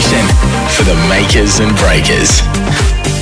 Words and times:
station 0.00 0.26
for 0.68 0.84
the 0.84 0.94
makers 1.08 1.58
and 1.60 1.74
breakers. 1.76 3.15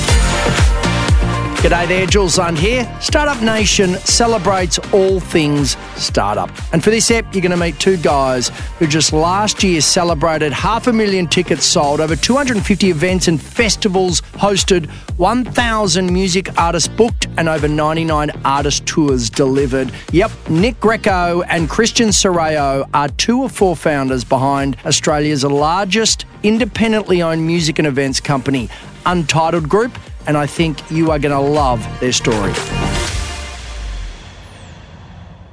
G'day 1.65 1.87
there, 1.87 2.05
Jules 2.05 2.37
Lund 2.37 2.59
here. 2.59 2.87
Startup 3.01 3.41
Nation 3.41 3.95
celebrates 3.95 4.77
all 4.93 5.19
things 5.19 5.75
startup. 5.95 6.51
And 6.71 6.83
for 6.83 6.91
this 6.91 7.09
ep, 7.09 7.33
you're 7.33 7.41
going 7.41 7.49
to 7.49 7.57
meet 7.57 7.79
two 7.79 7.97
guys 7.97 8.49
who 8.77 8.85
just 8.85 9.11
last 9.11 9.63
year 9.63 9.81
celebrated 9.81 10.53
half 10.53 10.85
a 10.85 10.93
million 10.93 11.25
tickets 11.25 11.65
sold, 11.65 12.01
over 12.01 12.15
250 12.15 12.91
events 12.91 13.27
and 13.27 13.41
festivals 13.41 14.21
hosted, 14.33 14.87
1,000 15.17 16.13
music 16.13 16.55
artists 16.55 16.87
booked, 16.87 17.25
and 17.35 17.49
over 17.49 17.67
99 17.67 18.29
artist 18.45 18.85
tours 18.85 19.31
delivered. 19.31 19.91
Yep, 20.11 20.31
Nick 20.51 20.79
Greco 20.79 21.41
and 21.49 21.67
Christian 21.67 22.09
Serraro 22.09 22.87
are 22.93 23.09
two 23.09 23.43
of 23.43 23.51
four 23.51 23.75
founders 23.75 24.23
behind 24.23 24.77
Australia's 24.85 25.43
largest 25.43 26.27
independently 26.43 27.23
owned 27.23 27.43
music 27.43 27.79
and 27.79 27.87
events 27.87 28.19
company, 28.19 28.69
Untitled 29.07 29.67
Group 29.67 29.97
and 30.27 30.37
I 30.37 30.45
think 30.47 30.89
you 30.91 31.11
are 31.11 31.19
going 31.19 31.33
to 31.33 31.39
love 31.39 31.85
their 31.99 32.11
story. 32.11 32.53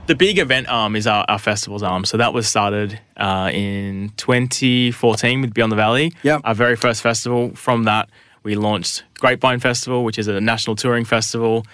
The 0.06 0.16
big 0.16 0.38
event 0.38 0.68
arm 0.68 0.96
is 0.96 1.06
our, 1.06 1.24
our 1.28 1.38
festivals 1.38 1.82
arm. 1.82 2.04
So 2.04 2.16
that 2.16 2.34
was 2.34 2.48
started 2.48 2.98
uh, 3.16 3.50
in 3.52 4.12
2014 4.16 5.40
with 5.40 5.54
Beyond 5.54 5.72
the 5.72 5.76
Valley. 5.76 6.12
Yep. 6.22 6.40
Our 6.44 6.54
very 6.54 6.76
first 6.76 7.02
festival. 7.02 7.54
From 7.54 7.84
that, 7.84 8.10
we 8.42 8.56
launched 8.56 9.04
Grapevine 9.20 9.60
Festival, 9.60 10.04
which 10.04 10.18
is 10.18 10.26
a 10.26 10.40
national 10.40 10.76
touring 10.76 11.04
festival. 11.04 11.64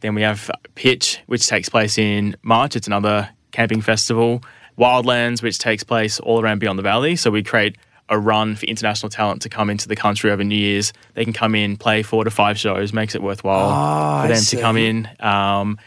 Then 0.00 0.14
we 0.14 0.22
have 0.22 0.50
Pitch, 0.74 1.20
which 1.26 1.46
takes 1.46 1.68
place 1.68 1.96
in 1.96 2.36
March. 2.42 2.74
It's 2.74 2.88
another 2.88 3.30
camping 3.52 3.80
festival. 3.80 4.42
Wildlands, 4.76 5.42
which 5.42 5.58
takes 5.58 5.84
place 5.84 6.20
all 6.20 6.42
around 6.42 6.58
Beyond 6.58 6.78
the 6.78 6.82
Valley. 6.82 7.16
So 7.16 7.30
we 7.30 7.42
create 7.42 7.76
a 8.08 8.18
run 8.18 8.54
for 8.56 8.66
international 8.66 9.10
talent 9.10 9.42
to 9.42 9.48
come 9.48 9.68
into 9.70 9.88
the 9.88 9.96
country 9.96 10.30
over 10.30 10.44
New 10.44 10.54
Year's. 10.56 10.92
They 11.14 11.24
can 11.24 11.32
come 11.32 11.54
in, 11.54 11.76
play 11.76 12.02
four 12.02 12.24
to 12.24 12.30
five 12.30 12.58
shows, 12.58 12.92
makes 12.92 13.14
it 13.14 13.22
worthwhile 13.22 13.70
Oh, 13.70 14.22
for 14.22 14.28
them 14.34 14.42
to 14.44 14.60
come 14.60 14.76
in. 14.76 15.08
Um, 15.20 15.78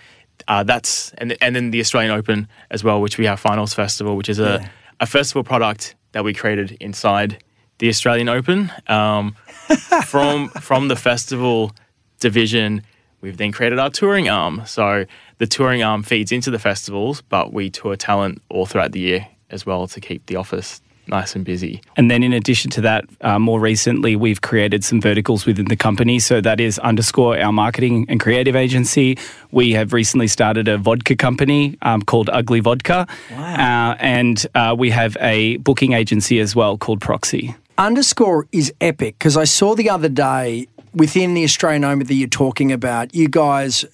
uh, 0.48 0.64
that's 0.64 1.12
and 1.18 1.36
and 1.42 1.56
then 1.56 1.72
the 1.72 1.80
Australian 1.80 2.12
Open 2.12 2.48
as 2.72 2.84
well, 2.84 3.00
which 3.02 3.18
we 3.18 3.26
have 3.26 3.40
Finals 3.40 3.74
Festival, 3.74 4.16
which 4.18 4.30
is 4.30 4.40
a, 4.40 4.60
Yeah. 4.62 4.70
a 5.02 5.06
festival 5.06 5.44
product 5.44 5.96
that 6.12 6.24
we 6.24 6.34
created 6.34 6.76
inside 6.80 7.44
the 7.78 7.88
Australian 7.90 8.28
Open. 8.30 8.72
Um, 8.88 9.36
from 10.06 10.50
from 10.50 10.88
the 10.88 10.96
festival 10.96 11.72
division, 12.20 12.82
we've 13.22 13.38
then 13.38 13.52
created 13.52 13.80
our 13.80 13.90
touring 13.90 14.28
arm. 14.30 14.64
So 14.66 15.06
the 15.38 15.48
touring 15.48 15.84
arm 15.84 16.04
feeds 16.04 16.32
into 16.32 16.52
the 16.52 16.60
festivals, 16.60 17.22
but 17.22 17.54
we 17.54 17.70
tour 17.70 17.96
talent 17.96 18.42
all 18.50 18.66
throughout 18.66 18.92
the 18.92 19.00
year 19.00 19.28
as 19.50 19.66
well 19.66 19.88
to 19.88 20.02
keep 20.02 20.26
the 20.28 20.36
office 20.36 20.82
nice 21.10 21.36
and 21.36 21.46
busy. 21.46 21.82
And 21.98 22.10
then, 22.10 22.24
in 22.24 22.34
addition 22.34 22.72
to 22.72 22.82
that, 22.82 23.06
uh, 23.22 23.40
more 23.40 23.60
recently, 23.60 24.16
we've 24.16 24.42
created 24.42 24.84
some 24.84 25.02
verticals 25.02 25.46
within 25.46 25.66
the 25.66 25.76
company. 25.76 26.20
So 26.20 26.42
that 26.42 26.60
is 26.60 26.80
underscore 26.80 27.38
our 27.40 27.52
marketing 27.52 28.06
and 28.10 28.20
creative 28.20 28.56
agency. 28.56 29.18
We 29.52 29.72
have 29.74 29.94
recently 29.94 30.28
started 30.28 30.68
a 30.68 30.78
vodka 30.78 31.16
company 31.16 31.78
um, 31.82 32.02
called 32.02 32.30
Ugly 32.32 32.62
Vodka. 32.62 33.08
Uh, 33.32 33.96
and 34.00 34.46
uh, 34.56 34.76
we 34.78 34.90
have 34.92 35.18
a 35.20 35.58
booking 35.58 35.94
agency 35.94 36.40
as 36.40 36.56
well 36.56 36.78
called 36.78 37.02
Proxy. 37.02 37.56
Underscore 37.78 38.48
is 38.52 38.74
epic 38.82 39.18
because 39.18 39.38
I 39.38 39.46
saw 39.46 39.74
the 39.74 39.90
other 39.90 40.10
day 40.10 40.68
within 40.94 41.34
the 41.34 41.44
Australian 41.44 41.84
Open 41.84 42.06
that 42.06 42.14
you're 42.14 42.28
talking 42.28 42.72
about, 42.72 43.16
you 43.16 43.30
guys 43.30 43.86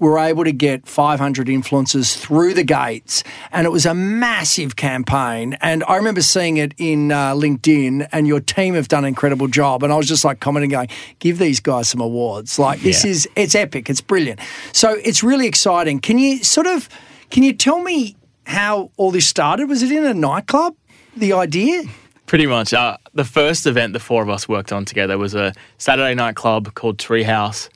were 0.00 0.18
able 0.18 0.42
to 0.42 0.50
get 0.52 0.88
500 0.88 1.46
influencers 1.46 2.16
through 2.18 2.54
the 2.54 2.64
gates, 2.64 3.22
and 3.52 3.66
it 3.66 3.70
was 3.70 3.86
a 3.86 3.94
massive 3.94 4.74
campaign. 4.74 5.56
And 5.60 5.84
I 5.86 5.96
remember 5.96 6.22
seeing 6.22 6.56
it 6.56 6.74
in 6.78 7.12
uh, 7.12 7.34
LinkedIn, 7.34 8.08
and 8.10 8.26
your 8.26 8.40
team 8.40 8.74
have 8.74 8.88
done 8.88 9.04
an 9.04 9.08
incredible 9.08 9.46
job. 9.46 9.82
And 9.84 9.92
I 9.92 9.96
was 9.96 10.08
just 10.08 10.24
like 10.24 10.40
commenting, 10.40 10.70
going, 10.70 10.88
"Give 11.20 11.38
these 11.38 11.60
guys 11.60 11.88
some 11.88 12.00
awards! 12.00 12.58
Like 12.58 12.80
this 12.80 13.04
Yeah. 13.04 13.10
is 13.12 13.28
it's 13.36 13.54
epic, 13.54 13.88
it's 13.88 14.00
brilliant." 14.00 14.40
So 14.72 14.94
it's 15.04 15.22
really 15.22 15.46
exciting. 15.46 16.00
Can 16.00 16.18
you 16.18 16.42
sort 16.42 16.66
of 16.66 16.88
can 17.30 17.42
you 17.42 17.52
tell 17.52 17.80
me 17.82 18.16
how 18.46 18.90
all 18.96 19.10
this 19.12 19.26
started? 19.28 19.68
Was 19.68 19.82
it 19.82 19.92
in 19.92 20.04
a 20.04 20.14
nightclub? 20.14 20.74
The 21.16 21.32
idea? 21.34 21.82
Pretty 22.26 22.46
much. 22.46 22.72
Uh, 22.72 22.96
the 23.12 23.24
first 23.24 23.66
event 23.66 23.92
the 23.92 24.00
four 24.00 24.22
of 24.22 24.28
us 24.30 24.48
worked 24.48 24.72
on 24.72 24.84
together 24.84 25.18
was 25.18 25.34
a 25.34 25.52
Saturday 25.78 26.14
night 26.14 26.36
club 26.36 26.74
called 26.74 26.96
Treehouse 26.98 27.68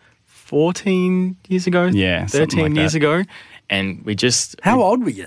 14 0.45 1.37
years 1.49 1.67
ago. 1.67 1.87
Yeah, 1.87 2.27
13 2.27 2.61
like 2.63 2.75
years 2.75 2.93
that. 2.93 2.99
ago. 2.99 3.23
And 3.71 4.05
we 4.05 4.15
just. 4.15 4.61
How 4.63 4.81
old 4.83 5.03
were 5.03 5.11
you? 5.11 5.27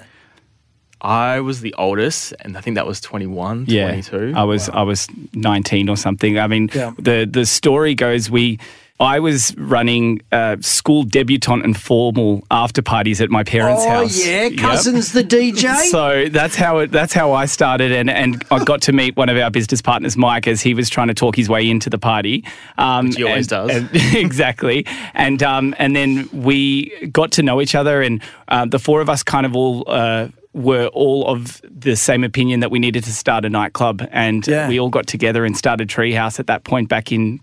I 1.01 1.39
was 1.41 1.61
the 1.61 1.73
oldest, 1.77 2.33
and 2.41 2.57
I 2.57 2.61
think 2.61 2.75
that 2.75 2.87
was 2.87 2.99
21, 3.01 3.65
Yeah, 3.67 3.87
22. 3.89 4.33
I 4.35 4.43
was 4.43 4.69
I 4.69 4.81
was 4.81 5.07
19 5.33 5.89
or 5.89 5.97
something. 5.97 6.39
I 6.39 6.47
mean, 6.47 6.69
Yeah. 6.73 6.93
the 6.97 7.27
the 7.29 7.45
story 7.45 7.95
goes 7.95 8.29
we. 8.29 8.57
I 8.99 9.19
was 9.19 9.55
running 9.57 10.21
uh, 10.31 10.57
school 10.61 11.03
debutante 11.03 11.63
and 11.63 11.79
formal 11.79 12.43
after 12.49 12.81
parties 12.81 13.21
at 13.21 13.29
my 13.29 13.43
parents' 13.43 13.83
oh 13.85 13.89
house. 13.89 14.25
yeah, 14.25 14.47
Yep. 14.47 14.57
cousins 14.57 15.11
the 15.11 15.23
DJ. 15.23 15.67
So 15.91 16.25
that's 16.29 16.55
how 16.55 16.79
it, 16.79 16.91
that's 16.91 17.13
how 17.13 17.31
I 17.33 17.45
started, 17.45 17.91
and, 17.91 18.09
and 18.09 18.43
I 18.49 18.63
got 18.63 18.81
to 18.83 18.93
meet 18.93 19.15
one 19.15 19.29
of 19.29 19.37
our 19.37 19.51
business 19.51 19.81
partners, 19.81 20.17
Mike, 20.17 20.47
as 20.47 20.61
he 20.61 20.73
was 20.73 20.89
trying 20.89 21.09
to 21.09 21.13
talk 21.13 21.35
his 21.35 21.47
way 21.47 21.69
into 21.69 21.89
the 21.91 21.99
party. 21.99 22.43
Um, 22.79 23.07
Which 23.07 23.17
he 23.17 23.23
always 23.23 23.51
and- 23.51 23.67
does. 23.69 23.75
and- 23.77 23.89
exactly, 24.15 24.85
and 25.13 25.43
um, 25.43 25.75
and 25.77 25.95
then 25.95 26.27
we 26.33 26.89
got 27.11 27.31
to 27.33 27.43
know 27.43 27.61
each 27.61 27.75
other, 27.75 28.01
and 28.01 28.21
uh, 28.47 28.65
the 28.65 28.79
four 28.79 29.01
of 29.01 29.09
us 29.09 29.21
kind 29.23 29.45
of 29.45 29.55
all. 29.55 29.83
Uh, 29.87 30.29
were 30.53 30.87
all 30.87 31.27
of 31.27 31.61
the 31.69 31.95
same 31.95 32.23
opinion 32.23 32.61
that 32.61 32.71
we 32.71 32.79
needed 32.79 33.03
to 33.03 33.11
start 33.13 33.45
a 33.45 33.49
nightclub, 33.49 34.01
and 34.11 34.47
Yeah. 34.47 34.67
we 34.67 34.79
all 34.79 34.89
got 34.89 35.05
together 35.05 35.45
and 35.45 35.55
started 35.55 35.87
Treehouse 35.87 36.39
at 36.39 36.47
that 36.47 36.63
point 36.63 36.89
back 36.89 37.11
in 37.11 37.41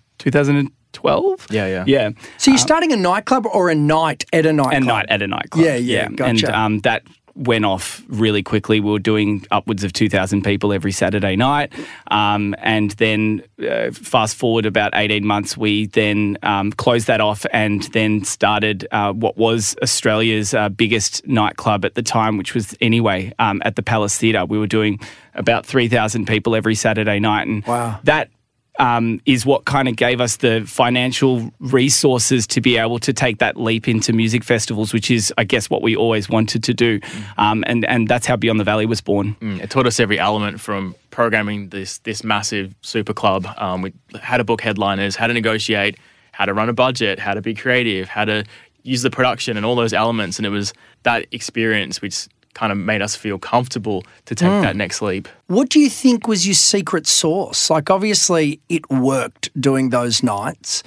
2012. 0.94 1.46
Yeah, 1.50 1.66
yeah. 1.66 1.84
yeah 1.86 2.10
so 2.38 2.50
you're 2.50 2.58
starting 2.58 2.92
a 2.92 2.96
nightclub 2.96 3.46
or 3.46 3.70
a 3.70 3.74
night 3.74 4.24
at 4.32 4.46
a 4.46 4.52
nightclub? 4.52 4.82
a 4.82 4.86
night 4.86 5.06
at 5.08 5.22
a 5.22 5.26
nightclub. 5.26 5.64
Yeah, 5.64 5.76
yeah, 5.76 6.06
And 6.06 6.16
gotcha. 6.16 6.58
um, 6.58 6.78
that 6.80 7.02
went 7.36 7.64
off 7.64 8.00
really 8.06 8.44
quickly. 8.44 8.78
We 8.78 8.92
were 8.92 9.00
doing 9.00 9.44
upwards 9.50 9.82
of 9.82 9.92
2,000 9.92 10.42
people 10.42 10.72
every 10.72 10.92
Saturday 10.92 11.34
night. 11.34 11.72
Um, 12.08 12.54
and 12.58 12.92
then, 12.92 13.42
uh, 13.68 13.90
fast 13.90 14.36
forward 14.36 14.66
about 14.66 14.92
18 14.94 15.26
months, 15.26 15.56
we 15.56 15.86
then 15.86 16.38
um, 16.44 16.70
closed 16.70 17.08
that 17.08 17.20
off 17.20 17.44
and 17.52 17.82
then 17.92 18.22
started 18.22 18.86
uh, 18.92 19.12
what 19.12 19.36
was 19.36 19.74
Australia's 19.82 20.54
uh, 20.54 20.68
biggest 20.68 21.26
nightclub 21.26 21.84
at 21.84 21.96
the 21.96 22.02
time, 22.02 22.36
which 22.38 22.54
was 22.54 22.76
Anyway 22.80 23.32
um, 23.40 23.60
at 23.64 23.74
the 23.74 23.82
Palace 23.82 24.16
Theatre. 24.16 24.44
We 24.44 24.56
were 24.58 24.68
doing 24.68 25.00
about 25.34 25.66
3,000 25.66 26.26
people 26.26 26.54
every 26.54 26.76
Saturday 26.76 27.18
night. 27.18 27.48
And 27.48 27.66
Wow. 27.66 27.98
that 28.04 28.30
um, 28.78 29.20
is 29.24 29.46
what 29.46 29.64
kind 29.64 29.88
of 29.88 29.96
gave 29.96 30.20
us 30.20 30.36
the 30.38 30.64
financial 30.66 31.52
resources 31.60 32.46
to 32.48 32.60
be 32.60 32.76
able 32.76 32.98
to 32.98 33.12
take 33.12 33.38
that 33.38 33.56
leap 33.56 33.86
into 33.86 34.12
music 34.12 34.42
festivals, 34.42 34.92
which 34.92 35.10
is, 35.10 35.32
I 35.38 35.44
guess, 35.44 35.70
what 35.70 35.80
we 35.82 35.94
always 35.94 36.28
wanted 36.28 36.64
to 36.64 36.74
do. 36.74 37.00
Um, 37.38 37.62
and, 37.66 37.84
and 37.84 38.08
that's 38.08 38.26
how 38.26 38.36
Beyond 38.36 38.58
the 38.58 38.64
Valley 38.64 38.86
was 38.86 39.00
born. 39.00 39.36
Mm, 39.40 39.60
It 39.62 39.70
taught 39.70 39.86
us 39.86 40.00
every 40.00 40.18
element 40.18 40.60
from 40.60 40.94
programming 41.10 41.68
this 41.68 41.98
this 41.98 42.24
massive 42.24 42.74
super 42.82 43.14
club. 43.14 43.46
Um, 43.58 43.82
we 43.82 43.92
how 44.20 44.36
to 44.38 44.44
book 44.44 44.60
headliners, 44.60 45.14
how 45.14 45.28
to 45.28 45.34
negotiate, 45.34 45.96
how 46.32 46.44
to 46.44 46.52
run 46.52 46.68
a 46.68 46.72
budget, 46.72 47.20
how 47.20 47.34
to 47.34 47.40
be 47.40 47.54
creative, 47.54 48.08
how 48.08 48.24
to 48.24 48.44
use 48.82 49.02
the 49.02 49.10
production 49.10 49.56
and 49.56 49.64
all 49.64 49.76
those 49.76 49.92
elements. 49.92 50.38
And 50.38 50.46
it 50.46 50.50
was 50.50 50.74
that 51.04 51.26
experience 51.30 52.02
which 52.02 52.28
kind 52.54 52.72
of 52.72 52.78
made 52.78 53.02
us 53.02 53.14
feel 53.14 53.38
comfortable 53.38 54.04
to 54.26 54.34
take 54.34 54.48
that 54.48 54.74
mm. 54.74 54.78
next 54.78 55.02
leap. 55.02 55.28
What 55.46 55.68
do 55.68 55.78
you 55.80 55.90
think 55.90 56.26
was 56.26 56.46
your 56.46 56.54
secret 56.54 57.06
sauce? 57.06 57.68
Like, 57.70 57.90
obviously, 57.90 58.60
it 58.68 58.88
worked 58.90 59.50
doing 59.60 59.90
those 59.90 60.22
nights. 60.22 60.82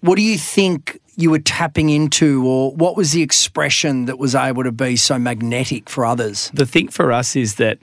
What 0.00 0.16
do 0.16 0.22
you 0.22 0.38
think 0.38 0.98
you 1.16 1.30
were 1.30 1.38
tapping 1.38 1.90
into, 1.90 2.46
or 2.46 2.72
what 2.72 2.96
was 2.96 3.12
the 3.12 3.22
expression 3.22 4.06
that 4.06 4.18
was 4.18 4.34
able 4.34 4.64
to 4.64 4.72
be 4.72 4.96
so 4.96 5.18
magnetic 5.18 5.90
for 5.90 6.04
others? 6.04 6.50
The 6.54 6.66
thing 6.66 6.88
for 6.88 7.12
us 7.12 7.36
is 7.36 7.56
that 7.56 7.78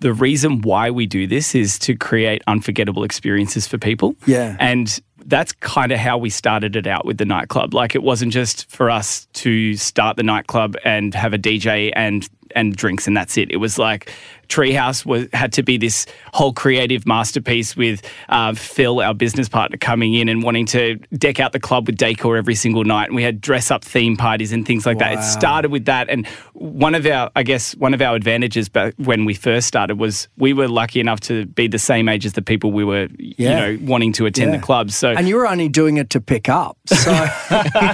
the 0.00 0.12
reason 0.12 0.62
why 0.62 0.90
we 0.90 1.06
do 1.06 1.26
this 1.26 1.54
is 1.54 1.78
to 1.80 1.96
create 1.96 2.42
unforgettable 2.46 3.04
experiences 3.04 3.66
for 3.66 3.78
people. 3.78 4.14
Yeah. 4.26 4.56
And 4.58 4.98
that's 5.28 5.52
kind 5.52 5.92
of 5.92 5.98
how 5.98 6.16
we 6.16 6.30
started 6.30 6.74
it 6.74 6.86
out 6.86 7.04
with 7.04 7.18
the 7.18 7.24
nightclub. 7.26 7.74
Like 7.74 7.94
it 7.94 8.02
wasn't 8.02 8.32
just 8.32 8.68
for 8.70 8.90
us 8.90 9.26
to 9.34 9.76
start 9.76 10.16
the 10.16 10.22
nightclub 10.22 10.74
and 10.84 11.14
have 11.14 11.34
a 11.34 11.38
DJ 11.38 11.92
and 11.94 12.28
and 12.56 12.74
drinks 12.74 13.06
and 13.06 13.16
that's 13.16 13.36
it. 13.36 13.50
It 13.50 13.58
was 13.58 13.78
like 13.78 14.10
Treehouse 14.48 15.04
was 15.06 15.26
had 15.32 15.52
to 15.54 15.62
be 15.62 15.76
this 15.76 16.06
whole 16.32 16.52
creative 16.52 17.06
masterpiece 17.06 17.76
with 17.76 18.02
uh, 18.28 18.54
Phil, 18.54 19.00
our 19.00 19.14
business 19.14 19.48
partner, 19.48 19.76
coming 19.76 20.14
in 20.14 20.28
and 20.28 20.42
wanting 20.42 20.66
to 20.66 20.96
deck 21.16 21.38
out 21.40 21.52
the 21.52 21.60
club 21.60 21.86
with 21.86 21.96
decor 21.96 22.36
every 22.36 22.54
single 22.54 22.84
night. 22.84 23.06
And 23.08 23.16
we 23.16 23.22
had 23.22 23.40
dress 23.40 23.70
up 23.70 23.84
theme 23.84 24.16
parties 24.16 24.52
and 24.52 24.66
things 24.66 24.86
like 24.86 24.98
that. 24.98 25.18
It 25.18 25.22
started 25.22 25.70
with 25.70 25.84
that. 25.84 26.08
And 26.08 26.26
one 26.54 26.94
of 26.94 27.04
our, 27.06 27.30
I 27.36 27.42
guess, 27.42 27.74
one 27.76 27.94
of 27.94 28.00
our 28.02 28.16
advantages 28.16 28.68
back 28.68 28.94
when 28.96 29.24
we 29.24 29.34
first 29.34 29.68
started 29.68 29.98
was 29.98 30.28
we 30.36 30.52
were 30.52 30.68
lucky 30.68 31.00
enough 31.00 31.20
to 31.20 31.46
be 31.46 31.68
the 31.68 31.78
same 31.78 32.08
age 32.08 32.24
as 32.26 32.32
the 32.32 32.42
people 32.42 32.72
we 32.72 32.84
were, 32.84 33.08
Yeah. 33.18 33.66
you 33.68 33.76
know, 33.78 33.86
wanting 33.86 34.12
to 34.14 34.26
attend 34.26 34.52
Yeah. 34.52 34.56
the 34.58 34.62
club. 34.62 34.90
So 34.90 35.10
And 35.10 35.28
you 35.28 35.36
were 35.36 35.46
only 35.46 35.68
doing 35.68 35.98
it 35.98 36.10
to 36.10 36.20
pick 36.20 36.48
up. 36.48 36.78
So 36.86 37.10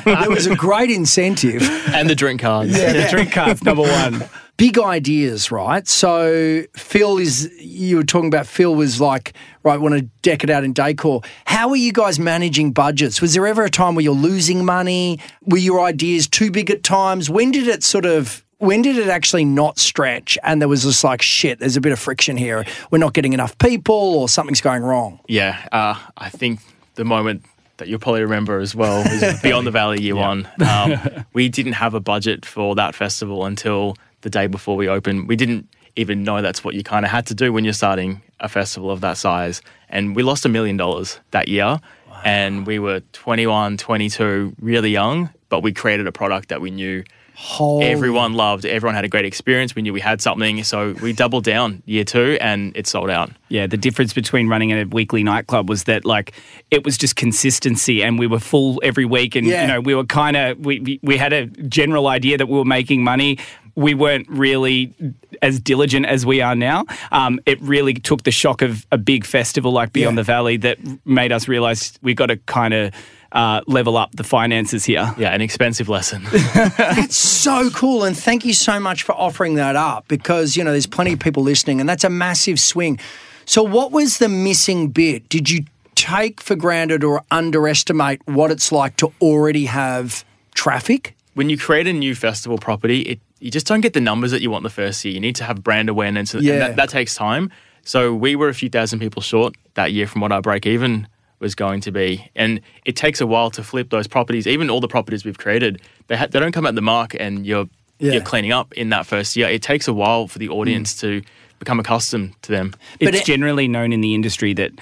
there 0.05 0.31
was 0.31 0.47
a 0.47 0.55
great 0.55 0.91
incentive. 0.91 1.63
And 1.95 2.09
the 2.09 2.15
drink 2.15 2.41
cards. 2.41 2.77
yeah 2.79 2.93
the 2.93 3.09
drink 3.11 3.33
cards, 3.33 3.63
number 3.63 3.83
one. 3.83 4.25
big 4.57 4.79
ideas, 4.79 5.51
right? 5.51 5.87
So 5.87 6.63
Phil 6.75 7.19
is 7.19 7.51
you 7.61 7.97
were 7.97 8.05
talking 8.05 8.29
about 8.29 8.47
Phil 8.47 8.75
was 8.75 9.01
like, 9.01 9.35
right, 9.63 9.81
want 9.81 9.95
to 9.95 10.03
deck 10.23 10.45
it 10.45 10.51
out 10.51 10.65
in 10.65 10.73
decor. 10.73 11.23
How 11.47 11.71
are 11.71 11.77
you 11.77 11.93
guys 11.93 12.19
managing 12.19 12.73
budgets? 12.73 13.21
Was 13.21 13.35
there 13.35 13.47
ever 13.47 13.65
a 13.65 13.71
time 13.71 13.95
where 13.95 14.05
you're 14.05 14.15
losing 14.15 14.65
money? 14.65 15.19
Were 15.43 15.59
your 15.59 15.81
ideas 15.81 16.29
too 16.29 16.51
big 16.51 16.71
at 16.71 16.83
times? 16.83 17.29
When 17.29 17.51
did 17.51 17.69
it 17.69 17.83
sort 17.83 18.07
of 18.07 18.45
when 18.59 18.83
did 18.83 18.97
it 18.97 19.09
actually 19.09 19.45
not 19.45 19.79
stretch 19.79 20.39
and 20.43 20.61
there 20.61 20.69
was 20.69 20.85
just 20.85 21.03
like 21.05 21.21
shit 21.21 21.59
there's 21.59 21.77
a 21.77 21.81
bit 21.81 21.93
of 21.93 21.99
friction 21.99 22.37
here 22.37 22.65
we're 22.91 22.99
not 22.99 23.13
getting 23.13 23.33
enough 23.33 23.59
people 23.59 23.95
or 23.95 24.29
something's 24.29 24.61
going 24.61 24.83
wrong 24.83 25.19
Yeah, 25.27 25.67
uh, 25.73 25.99
I 26.17 26.31
think 26.31 26.61
the 26.95 27.05
moment 27.05 27.43
that 27.79 27.89
you'll 27.89 27.99
probably 27.99 28.23
remember 28.23 28.61
as 28.61 28.75
well 28.75 29.01
is 29.01 29.41
Beyond 29.43 29.67
the 29.67 29.71
Valley 29.73 30.01
Year 30.01 30.15
One. 30.15 30.49
Um, 30.65 31.25
we 31.33 31.49
didn't 31.49 31.73
have 31.73 31.95
a 31.95 32.01
budget 32.01 32.47
for 32.47 32.77
that 32.77 32.95
festival 32.95 33.45
until 33.45 33.97
the 34.25 34.31
day 34.31 34.47
before 34.49 34.77
we 34.77 34.89
opened. 34.89 35.29
We 35.29 35.37
didn't 35.37 35.69
even 35.97 36.25
know 36.25 36.43
that's 36.43 36.65
what 36.65 36.75
you 36.75 36.83
kind 36.83 37.05
of 37.05 37.11
had 37.13 37.27
to 37.27 37.35
do 37.35 37.53
when 37.53 37.63
you're 37.65 37.73
starting 37.73 38.21
a 38.41 38.49
festival 38.49 38.91
of 38.91 39.01
that 39.03 39.17
size. 39.17 39.63
And 39.89 40.17
we 40.17 40.23
lost 40.25 40.45
a 40.45 40.49
million 40.49 40.77
dollars 40.77 41.21
that 41.31 41.47
year. 41.47 41.79
And 42.25 42.67
we 42.67 42.79
were 42.79 43.01
21, 43.13 43.77
22, 43.77 44.55
really 44.61 44.91
young, 44.91 45.29
but 45.51 45.61
we 45.63 45.73
created 45.73 46.07
a 46.07 46.13
product 46.13 46.49
that 46.49 46.61
we 46.61 46.71
knew 46.71 47.05
Holy- 47.37 47.85
everyone 47.87 48.33
loved. 48.35 48.65
Everyone 48.65 48.95
had 48.95 49.05
a 49.05 49.09
great 49.09 49.25
experience. 49.25 49.75
We 49.75 49.83
knew 49.83 49.93
we 49.93 50.01
had 50.01 50.23
something. 50.23 50.63
So 50.65 50.95
we 51.03 51.13
doubled 51.13 51.45
down 51.45 51.83
year 51.85 52.05
two 52.05 52.39
and 52.41 52.75
it 52.77 52.87
sold 52.87 53.11
out. 53.11 53.31
Yeah, 53.49 53.67
the 53.67 53.77
difference 53.77 54.13
between 54.15 54.49
running 54.49 54.71
a 54.73 54.85
weekly 54.85 55.23
nightclub 55.25 55.69
was 55.69 55.85
that 55.85 56.05
like 56.05 56.33
it 56.71 56.85
was 56.85 56.97
just 56.97 57.17
consistency, 57.17 58.03
and 58.05 58.19
we 58.21 58.27
were 58.29 58.39
full 58.41 58.81
every 58.85 59.05
week, 59.05 59.35
and 59.37 59.47
Yeah. 59.47 59.63
you 59.63 59.69
know 59.73 59.81
we 59.81 59.95
were 59.97 60.05
kind 60.05 60.37
of 60.37 60.59
we- 60.65 60.99
we 61.03 61.17
had 61.19 61.33
a 61.33 61.47
general 61.81 62.07
idea 62.07 62.39
that 62.39 62.47
we 62.49 62.57
were 62.57 62.65
making 62.65 63.03
money. 63.05 63.39
We 63.77 63.95
weren't 63.95 64.29
really 64.29 64.95
as 65.43 65.59
diligent 65.61 66.07
as 66.07 66.25
we 66.25 66.41
are 66.41 66.55
now. 66.55 66.85
Um, 67.13 67.41
it 67.47 67.61
really 67.61 67.95
took 67.95 68.23
the 68.23 68.31
shock 68.31 68.63
of 68.63 68.87
a 68.93 68.99
big 68.99 69.25
festival 69.25 69.73
like 69.73 69.93
Beyond 69.93 70.17
Yeah. 70.17 70.21
the 70.23 70.25
Valley 70.25 70.57
that 70.59 70.79
made 71.07 71.33
us 71.33 71.49
realize 71.49 71.99
we've 72.03 72.17
got 72.17 72.27
to 72.27 72.37
kind 72.37 72.73
of 72.75 72.93
uh, 73.33 73.61
level 73.67 73.97
up 73.97 74.13
the 74.15 74.23
finances 74.23 74.85
here. 74.85 75.13
Yeah, 75.19 75.31
an 75.35 75.41
expensive 75.41 75.89
lesson. 75.89 76.23
That's 76.55 77.17
so 77.17 77.69
cool. 77.71 78.05
And 78.05 78.17
thank 78.17 78.45
you 78.45 78.55
so 78.55 78.79
much 78.79 79.03
for 79.03 79.13
offering 79.13 79.55
that 79.57 79.75
up 79.75 80.07
because, 80.07 80.57
you 80.57 80.63
know, 80.63 80.71
there's 80.71 80.87
plenty 80.87 81.15
of 81.15 81.19
people 81.19 81.43
listening 81.43 81.81
and 81.81 81.89
that's 81.89 82.05
a 82.05 82.11
massive 82.11 82.61
swing. 82.61 83.01
So, 83.45 83.65
what 83.65 83.91
was 83.91 84.19
the 84.19 84.29
missing 84.29 84.89
bit? 84.89 85.29
Did 85.29 85.51
you 85.51 85.65
take 85.97 86.41
for 86.41 86.55
granted 86.55 87.03
or 87.03 87.23
underestimate 87.33 88.21
what 88.27 88.51
it's 88.53 88.71
like 88.71 88.97
to 88.99 89.13
already 89.21 89.65
have 89.67 90.25
traffic? 90.55 91.17
when 91.35 91.51
you 91.51 91.59
create 91.59 91.89
a 91.89 91.93
new 91.93 92.15
festival 92.15 92.57
property, 92.59 93.01
it, 93.01 93.21
you 93.41 93.51
just 93.51 93.67
don't 93.67 93.81
get 93.81 93.93
the 93.93 94.01
numbers 94.01 94.31
that 94.31 94.43
you 94.43 94.51
want 94.51 94.63
the 94.63 94.71
first 94.71 95.05
year. 95.05 95.13
You 95.13 95.21
need 95.21 95.37
to 95.37 95.45
have 95.45 95.63
brand 95.63 95.89
awareness, 95.89 96.35
and 96.35 96.47
that, 96.47 96.77
that 96.77 96.89
takes 96.89 97.15
time. 97.15 97.51
So 97.83 98.15
we 98.15 98.37
were 98.37 98.49
a 98.49 98.55
few 98.55 98.71
thousand 98.71 99.01
people 99.01 99.21
short 99.21 99.55
that 99.75 99.93
year 99.93 100.07
from 100.07 100.21
what 100.23 100.33
our 100.33 100.41
break 100.41 100.67
even 100.67 101.07
was 101.41 101.55
going 101.55 101.81
to 101.83 101.93
be, 101.93 102.31
and 102.35 102.61
it 102.85 102.97
takes 102.97 103.21
a 103.21 103.27
while 103.27 103.51
to 103.51 103.63
flip 103.63 103.91
those 103.91 104.07
properties. 104.07 104.47
Even 104.47 104.71
all 104.71 104.81
the 104.81 104.89
properties 104.89 105.25
we've 105.25 105.39
created, 105.39 105.83
they 106.07 106.17
ha- 106.17 106.29
they 106.31 106.41
don't 106.41 106.53
come 106.53 106.67
at 106.67 106.75
the 106.75 106.81
mark, 106.83 107.15
and 107.19 107.45
you're 107.47 107.69
Yeah. 107.99 108.13
you're 108.13 108.23
cleaning 108.23 108.53
up 108.53 108.73
in 108.75 108.89
that 108.91 109.05
first 109.07 109.37
year. 109.37 109.49
It 109.49 109.63
takes 109.63 109.87
a 109.89 109.93
while 109.93 110.27
for 110.29 110.39
the 110.39 110.47
hmm. 110.47 110.53
audience 110.55 110.99
to 111.01 111.23
become 111.59 111.79
accustomed 111.79 112.35
to 112.43 112.53
them. 112.53 112.75
But 112.99 113.09
It's 113.15 113.21
it- 113.21 113.27
generally 113.27 113.69
known 113.69 113.93
in 113.93 114.01
the 114.01 114.15
industry 114.15 114.55
that 114.55 114.73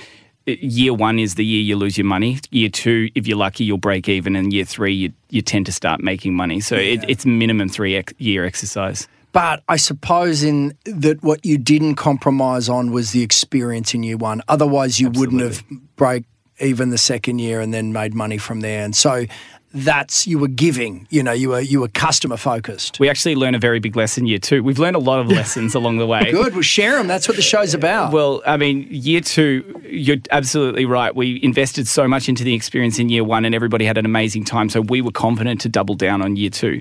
year 0.47 0.95
one 0.95 1.19
is 1.19 1.35
the 1.35 1.45
year 1.45 1.61
you 1.61 1.77
lose 1.77 1.97
your 1.97 2.07
money. 2.07 2.39
Year 2.51 2.69
two, 2.69 3.11
if 3.15 3.27
you're 3.27 3.37
lucky, 3.37 3.65
you'll 3.65 3.79
break 3.79 4.09
even, 4.09 4.37
and 4.37 4.53
year 4.53 4.65
three, 4.65 4.95
you 4.95 5.13
you 5.31 5.43
tend 5.43 5.67
to 5.67 5.73
start 5.73 6.01
making 6.01 6.35
money. 6.35 6.61
So 6.61 6.77
it, 6.77 7.05
it's 7.09 7.25
minimum 7.25 7.69
three 7.69 7.97
ex- 7.97 8.13
year 8.19 8.45
exercise. 8.45 9.09
But 9.33 9.63
I 9.67 9.77
suppose 9.77 10.43
in 10.43 10.77
that 10.85 11.23
what 11.23 11.45
you 11.45 11.57
didn't 11.57 11.95
compromise 11.95 12.69
on 12.69 12.93
was 12.93 13.13
the 13.13 13.23
experience 13.23 13.95
in 13.95 14.03
year 14.03 14.19
one. 14.19 14.43
Otherwise, 14.47 15.01
you 15.01 15.11
wouldn't 15.11 15.41
have 15.41 15.65
break 15.97 16.25
even 16.61 16.91
the 16.91 16.99
second 16.99 17.39
year 17.39 17.61
and 17.61 17.73
then 17.73 17.93
made 17.93 18.15
money 18.15 18.39
from 18.39 18.61
there. 18.61 18.85
And 18.85 18.95
so 18.95 19.25
that's 19.75 20.27
you 20.27 20.39
were 20.39 20.49
giving. 20.49 21.07
You 21.11 21.23
know, 21.23 21.33
you 21.33 21.51
were 21.51 21.61
you 21.61 21.81
were 21.81 21.89
customer 21.89 22.37
focused. 22.37 23.01
We 23.01 23.09
actually 23.09 23.35
learn 23.35 23.55
a 23.55 23.59
very 23.59 23.81
big 23.81 23.97
lesson 23.97 24.27
year 24.27 24.39
two. 24.39 24.63
We've 24.63 24.79
learned 24.79 24.97
a 24.97 25.01
lot 25.01 25.21
of 25.21 25.29
lessons 25.29 25.75
along 25.75 25.99
the 25.99 26.07
way. 26.07 26.31
Good. 26.31 26.53
Well, 26.53 26.63
share 26.63 26.97
them. 26.97 27.07
That's 27.07 27.29
what 27.29 27.37
the 27.37 27.43
show's 27.43 27.75
about. 27.75 28.13
Well, 28.13 28.43
I 28.47 28.57
mean, 28.57 28.87
year 28.91 29.21
two, 29.21 29.81
you're 29.85 30.19
absolutely 30.31 30.85
right. 30.85 31.15
We 31.15 31.43
invested 31.43 31.89
so 31.89 32.07
much 32.07 32.29
into 32.29 32.45
the 32.45 32.55
experience 32.55 32.99
in 32.99 33.09
year 33.09 33.25
one, 33.25 33.45
and 33.45 33.55
everybody 33.55 33.85
had 33.85 33.99
an 33.99 34.05
amazing 34.05 34.45
time. 34.45 34.69
So 34.69 34.81
we 34.81 35.01
were 35.01 35.13
confident 35.13 35.61
to 35.63 35.69
double 35.69 35.95
down 35.95 36.23
on 36.23 36.37
year 36.37 36.51
two. 36.51 36.81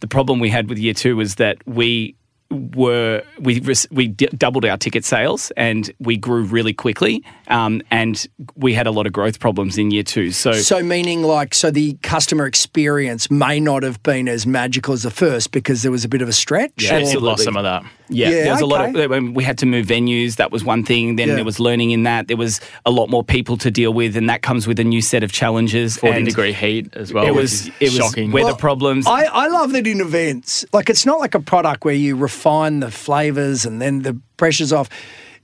The 0.00 0.08
problem 0.08 0.40
we 0.40 0.50
had 0.50 0.68
with 0.68 0.78
year 0.78 0.94
two 0.94 1.16
was 1.16 1.36
that 1.36 1.58
we 1.66 2.16
were 2.52 3.22
we 3.40 3.60
we 3.90 4.08
d- 4.08 4.28
doubled 4.36 4.64
our 4.64 4.76
ticket 4.76 5.04
sales 5.04 5.50
and 5.56 5.92
we 5.98 6.16
grew 6.16 6.42
really 6.44 6.72
quickly, 6.72 7.24
um, 7.48 7.82
and 7.90 8.26
we 8.56 8.74
had 8.74 8.86
a 8.86 8.90
lot 8.90 9.06
of 9.06 9.12
growth 9.12 9.40
problems 9.40 9.78
in 9.78 9.90
year 9.90 10.02
two. 10.02 10.30
So, 10.32 10.52
So 10.52 10.82
meaning 10.82 11.22
like 11.22 11.54
so 11.54 11.70
the 11.70 11.94
customer 12.02 12.46
experience 12.46 13.30
may 13.30 13.58
not 13.60 13.82
have 13.82 14.02
been 14.02 14.28
as 14.28 14.46
magical 14.46 14.94
as 14.94 15.02
the 15.02 15.10
first 15.10 15.52
because 15.52 15.82
there 15.82 15.92
was 15.92 16.04
a 16.04 16.08
bit 16.08 16.22
of 16.22 16.28
a 16.28 16.32
stretch. 16.32 16.72
Yeah, 16.78 16.98
it 16.98 17.14
or- 17.16 17.20
lost 17.20 17.44
some 17.44 17.56
of 17.56 17.64
that. 17.64 17.84
Yeah, 18.08 18.28
Yeah, 18.28 18.42
there 18.44 18.52
was 18.52 18.60
a 18.60 18.66
lot 18.66 18.94
of 18.94 19.10
when 19.10 19.32
we 19.32 19.42
had 19.42 19.56
to 19.58 19.66
move 19.66 19.86
venues. 19.86 20.36
That 20.36 20.50
was 20.52 20.62
one 20.64 20.84
thing. 20.84 21.16
Then 21.16 21.28
Yeah. 21.28 21.34
there 21.36 21.44
was 21.44 21.58
learning 21.58 21.92
in 21.92 22.02
that. 22.02 22.28
There 22.28 22.36
was 22.36 22.60
a 22.84 22.90
lot 22.90 23.08
more 23.08 23.24
people 23.24 23.56
to 23.58 23.70
deal 23.70 23.94
with, 23.94 24.16
and 24.18 24.28
that 24.28 24.42
comes 24.42 24.66
with 24.66 24.78
a 24.78 24.84
new 24.84 25.00
set 25.00 25.22
of 25.22 25.32
challenges. 25.32 25.96
Forty 25.96 26.16
and 26.18 26.26
degree 26.26 26.52
heat 26.52 26.94
as 26.94 27.10
well. 27.12 27.24
It 27.26 27.34
was 27.34 27.68
it 27.80 27.84
was 27.90 27.96
shocking. 27.96 28.30
weather 28.30 28.48
Well, 28.48 28.56
problems. 28.56 29.06
I, 29.06 29.24
I 29.24 29.48
love 29.48 29.72
that 29.72 29.86
in 29.86 30.00
events. 30.02 30.66
Like 30.74 30.90
it's 30.90 31.06
not 31.06 31.20
like 31.20 31.34
a 31.34 31.40
product 31.40 31.84
where 31.86 31.94
you 31.94 32.14
refine 32.42 32.80
the 32.80 32.90
flavors 32.90 33.64
and 33.64 33.80
then 33.80 34.02
the 34.02 34.18
pressure's 34.36 34.72
off. 34.72 34.88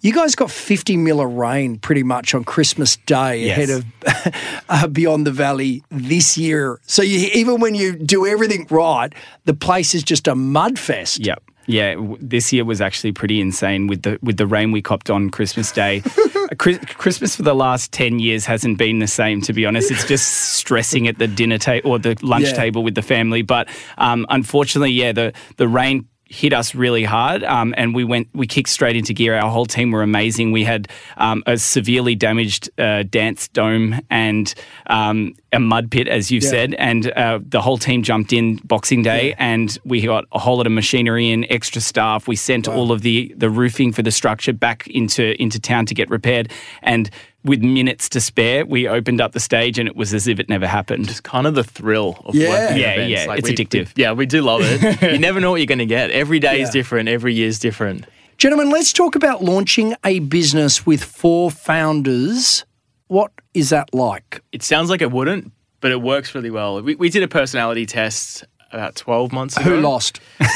You 0.00 0.12
guys 0.12 0.34
got 0.36 0.50
50 0.50 0.96
mil 0.96 1.20
of 1.20 1.32
rain 1.32 1.78
pretty 1.78 2.02
much 2.04 2.34
on 2.34 2.44
Christmas 2.44 2.96
Day 2.96 3.46
Yes. 3.46 3.58
ahead 3.58 3.70
of 3.70 4.64
uh, 4.68 4.86
Beyond 4.88 5.26
the 5.26 5.32
Valley 5.32 5.82
this 5.90 6.36
year. 6.38 6.80
So 6.86 7.02
you, 7.02 7.30
even 7.34 7.60
when 7.60 7.74
you 7.74 7.96
do 7.96 8.26
everything 8.26 8.66
right, 8.70 9.12
the 9.44 9.54
place 9.54 9.94
is 9.94 10.02
just 10.04 10.26
a 10.28 10.34
mud 10.34 10.78
fest. 10.78 11.18
Yep. 11.24 11.42
Yeah, 11.66 11.94
w- 11.94 12.16
this 12.20 12.52
year 12.52 12.64
was 12.64 12.80
actually 12.80 13.12
pretty 13.12 13.40
insane 13.40 13.88
with 13.88 14.02
the 14.02 14.18
with 14.22 14.38
the 14.38 14.46
rain 14.46 14.72
we 14.72 14.80
copped 14.80 15.10
on 15.10 15.28
Christmas 15.30 15.70
Day. 15.70 16.02
Christmas 16.58 17.36
for 17.36 17.42
the 17.42 17.54
last 17.54 17.92
ten 17.92 18.18
years 18.20 18.46
hasn't 18.46 18.78
been 18.78 19.00
the 19.00 19.06
same, 19.06 19.42
to 19.42 19.52
be 19.52 19.66
honest. 19.66 19.90
It's 19.90 20.06
just 20.06 20.26
stressing 20.54 21.08
at 21.08 21.18
the 21.18 21.26
dinner 21.28 21.58
table 21.58 21.90
or 21.90 21.98
the 21.98 22.16
lunch 22.22 22.46
Yeah. 22.46 22.52
table 22.54 22.82
with 22.82 22.94
the 22.94 23.02
family. 23.02 23.42
But 23.42 23.68
um, 23.98 24.24
unfortunately, 24.30 24.92
yeah, 24.92 25.12
the 25.12 25.34
the 25.58 25.68
rain 25.68 26.06
hit 26.28 26.52
us 26.52 26.74
really 26.74 27.04
hard, 27.04 27.42
um, 27.44 27.74
and 27.76 27.94
we 27.94 28.04
went 28.04 28.28
we 28.34 28.46
kicked 28.46 28.68
straight 28.68 28.96
into 28.96 29.12
gear. 29.14 29.34
Our 29.34 29.50
whole 29.50 29.66
team 29.66 29.90
were 29.90 30.02
amazing. 30.02 30.52
We 30.52 30.64
had 30.64 30.88
um, 31.16 31.42
a 31.46 31.56
severely 31.56 32.14
damaged 32.14 32.70
uh, 32.78 33.04
dance 33.04 33.48
dome 33.48 34.00
and 34.10 34.52
um, 34.88 35.34
a 35.52 35.58
mud 35.58 35.90
pit, 35.90 36.08
as 36.08 36.30
you 36.30 36.40
Yeah. 36.42 36.50
said, 36.50 36.74
and 36.74 37.10
uh, 37.12 37.38
the 37.42 37.60
whole 37.62 37.78
team 37.78 38.02
jumped 38.02 38.32
in 38.32 38.56
Boxing 38.64 39.02
Day, 39.02 39.34
and 39.38 39.78
we 39.84 40.02
got 40.02 40.24
a 40.32 40.38
whole 40.38 40.58
lot 40.58 40.66
of 40.66 40.72
machinery 40.72 41.30
and 41.30 41.46
extra 41.48 41.80
staff. 41.80 42.28
We 42.28 42.36
sent 42.36 42.68
all 42.68 42.92
of 42.92 43.00
the 43.02 43.32
the 43.36 43.48
roofing 43.48 43.92
for 43.92 44.02
the 44.02 44.10
structure 44.10 44.52
back 44.52 44.86
into 44.88 45.40
into 45.42 45.58
town 45.58 45.86
to 45.86 45.94
get 45.94 46.10
repaired, 46.10 46.52
and 46.82 47.08
with 47.44 47.62
minutes 47.62 48.08
to 48.10 48.20
spare, 48.20 48.66
we 48.66 48.86
opened 48.88 49.20
up 49.22 49.32
the 49.32 49.40
stage, 49.40 49.78
and 49.78 49.88
it 49.88 49.96
was 49.96 50.12
as 50.12 50.28
if 50.28 50.38
it 50.38 50.48
never 50.50 50.66
happened. 50.66 51.08
It's 51.08 51.20
kind 51.20 51.46
of 51.46 51.54
the 51.54 51.64
thrill 51.64 52.20
of 52.26 52.34
Yeah. 52.34 52.48
working 52.50 52.76
Yeah, 52.78 52.90
events. 52.92 53.10
yeah, 53.10 53.34
it's 53.34 53.48
we- 53.48 53.54
addictive. 53.54 53.96
we- 53.96 54.02
yeah, 54.02 54.12
we 54.12 54.26
do 54.26 54.42
love 54.42 54.60
it. 54.62 55.00
you 55.12 55.18
never 55.18 55.40
know 55.40 55.50
what 55.52 55.56
you're 55.60 55.66
going 55.66 55.78
to 55.78 55.86
get. 55.86 56.10
Every 56.10 56.40
day 56.40 56.58
Yeah. 56.58 56.64
is 56.64 56.70
different. 56.70 57.08
Every 57.08 57.32
year 57.34 57.46
is 57.48 57.58
different. 57.58 58.04
Gentlemen, 58.36 58.70
let's 58.70 58.92
talk 58.92 59.14
about 59.16 59.42
launching 59.42 59.94
a 60.04 60.18
business 60.18 60.84
with 60.84 61.02
four 61.02 61.50
founders. 61.50 62.64
What 63.06 63.32
is 63.54 63.70
that 63.70 63.92
like? 63.94 64.42
It 64.52 64.62
sounds 64.62 64.90
like 64.90 65.02
it 65.02 65.10
wouldn't, 65.10 65.52
but 65.80 65.90
it 65.90 66.00
works 66.02 66.34
really 66.34 66.50
well. 66.50 66.80
We, 66.82 66.94
we 66.94 67.08
did 67.10 67.22
a 67.22 67.28
personality 67.28 67.86
test 67.86 68.44
about 68.72 68.96
12 68.96 69.32
months 69.32 69.56
ago. 69.56 69.70
Who 69.70 69.80
lost? 69.80 70.20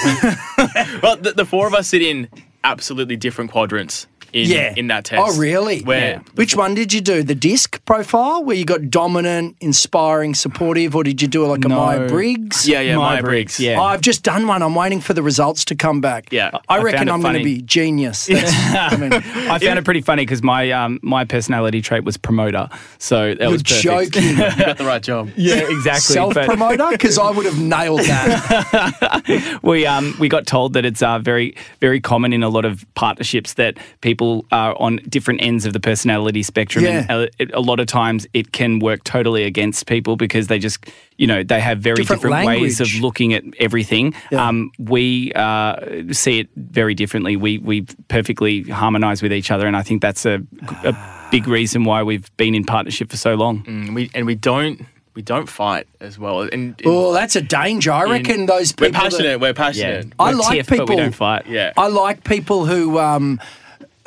Well, 1.03 1.17
the, 1.17 1.33
the 1.33 1.45
four 1.45 1.67
of 1.67 1.75
us 1.75 1.89
sit 1.89 2.03
in 2.03 2.29
absolutely 2.63 3.17
different 3.17 3.51
quadrants 3.51 4.07
in, 4.33 4.49
Yeah. 4.49 4.75
in 4.77 4.87
that 4.89 5.05
test. 5.05 5.23
Oh, 5.25 5.39
really? 5.39 5.81
Where 5.83 6.01
Yeah. 6.13 6.19
Which 6.35 6.57
one 6.57 6.75
did 6.75 6.93
you 6.93 7.01
do? 7.01 7.23
The 7.23 7.35
disc 7.35 7.85
profile, 7.85 8.43
where 8.45 8.57
you 8.57 8.65
got 8.65 8.91
dominant, 8.91 9.57
inspiring, 9.61 10.35
supportive, 10.35 10.95
or 10.97 11.05
did 11.05 11.21
you 11.23 11.29
do 11.29 11.47
like 11.47 11.65
a 11.65 11.69
No. 11.69 11.77
Myers 11.77 12.11
Briggs? 12.11 12.69
Yeah, 12.69 12.81
yeah, 12.81 12.97
Myers-Briggs, 12.97 13.59
Myers-Briggs. 13.59 13.61
yeah. 13.61 13.81
Oh, 13.81 13.85
I've 13.85 14.01
just 14.01 14.23
done 14.23 14.47
one. 14.47 14.63
I'm 14.63 14.75
waiting 14.75 15.01
for 15.01 15.15
the 15.15 15.23
results 15.23 15.65
to 15.67 15.75
come 15.75 16.01
back. 16.01 16.29
Yeah. 16.31 16.51
I, 16.69 16.77
I 16.79 16.83
reckon 16.83 17.09
I'm 17.11 17.21
going 17.21 17.35
to 17.39 17.45
be 17.45 17.63
genius. 17.63 18.27
That's, 18.33 18.53
I 18.93 18.97
mean, 18.97 19.13
I 19.13 19.59
found 19.59 19.79
it 19.79 19.85
pretty 19.85 20.01
funny 20.01 20.23
because 20.23 20.43
my 20.43 20.71
um, 20.73 20.99
my 21.03 21.25
personality 21.25 21.81
trait 21.83 22.05
was 22.05 22.17
promoter, 22.17 22.69
so 22.99 23.35
that 23.35 23.41
you're 23.41 23.51
was 23.51 23.63
perfect. 23.63 23.83
joking. 24.15 24.23
You 24.33 24.67
got 24.67 24.79
the 24.79 24.85
right 24.85 25.03
job. 25.03 25.31
Yeah, 25.37 25.69
exactly. 25.69 26.15
Self 26.15 26.35
promoter, 26.35 26.89
Because 26.91 27.19
I 27.19 27.31
would 27.31 27.45
have 27.47 27.59
nailed 27.61 28.01
that. 28.01 29.59
we 29.63 29.87
um 29.87 30.15
we 30.19 30.29
got 30.29 30.47
told 30.47 30.73
that 30.75 30.85
it's 30.85 31.03
uh, 31.03 31.19
very 31.19 31.55
very 31.81 32.01
common 32.01 32.33
in 32.33 32.43
a 32.43 32.49
lot 32.49 32.65
of 32.65 32.85
partnerships 32.95 33.55
that 33.55 33.77
people 34.01 34.22
people 34.23 34.47
are 34.53 34.81
on 34.81 34.97
different 35.09 35.43
ends 35.43 35.67
of 35.67 35.73
the 35.73 35.81
personality 35.81 36.43
spectrum. 36.43 36.85
Yeah. 36.85 37.07
And 37.09 37.31
it, 37.39 37.53
a 37.53 37.61
lot 37.61 37.81
of 37.81 37.87
times 37.87 38.27
it 38.33 38.53
can 38.53 38.79
work 38.79 39.03
totally 39.05 39.45
against 39.45 39.87
people 39.87 40.17
because 40.17 40.47
they 40.47 40.59
just, 40.59 40.87
you 41.19 41.27
know, 41.27 41.43
they 41.43 41.61
have 41.61 41.79
very 41.81 41.97
Different 41.97 42.23
different, 42.23 42.47
ways 42.47 42.81
of 42.81 42.89
looking 43.01 43.35
at 43.35 43.43
everything. 43.59 44.15
Yeah. 44.31 44.47
Um, 44.49 44.71
we 44.79 45.33
uh, 45.35 46.13
see 46.13 46.41
it 46.41 46.49
very 46.57 46.95
differently. 46.95 47.37
We 47.37 47.59
we 47.59 47.83
perfectly 48.09 48.63
harmonise 48.65 49.23
with 49.23 49.33
each 49.33 49.51
other, 49.51 49.67
and 49.67 49.77
I 49.77 49.83
think 49.83 50.03
that's 50.03 50.25
a, 50.27 50.41
a 50.85 50.95
big 51.31 51.47
reason 51.49 51.85
why 51.85 52.03
we've 52.03 52.31
been 52.37 52.55
in 52.55 52.65
partnership 52.65 53.11
for 53.11 53.17
so 53.17 53.35
long. 53.35 53.65
And 53.67 53.95
we 53.95 54.11
and 54.15 54.27
we 54.27 54.35
don't 54.35 54.87
we 55.15 55.21
don't 55.23 55.49
fight 55.49 55.87
as 56.01 56.19
well. 56.19 56.41
And, 56.43 56.53
and 56.53 56.83
Oh, 56.87 57.13
that's 57.13 57.37
a 57.37 57.43
danger. 57.43 57.93
I 57.93 58.05
reckon 58.05 58.47
those 58.47 58.73
people. 58.73 58.87
we're 58.89 58.93
passionate. 59.03 59.29
that- 59.29 59.41
we're 59.41 59.53
passionate. 59.55 60.13
I 60.19 60.31
We're 60.31 60.39
like 60.39 60.57
tiff, 60.57 60.69
but 60.69 60.79
we 60.79 60.85
people- 60.85 60.97
don't 60.97 61.15
fight. 61.15 61.47
Yeah. 61.47 61.73
I 61.77 61.89
like 61.89 62.25
people 62.25 62.65
who 62.65 62.99
um, 62.99 63.39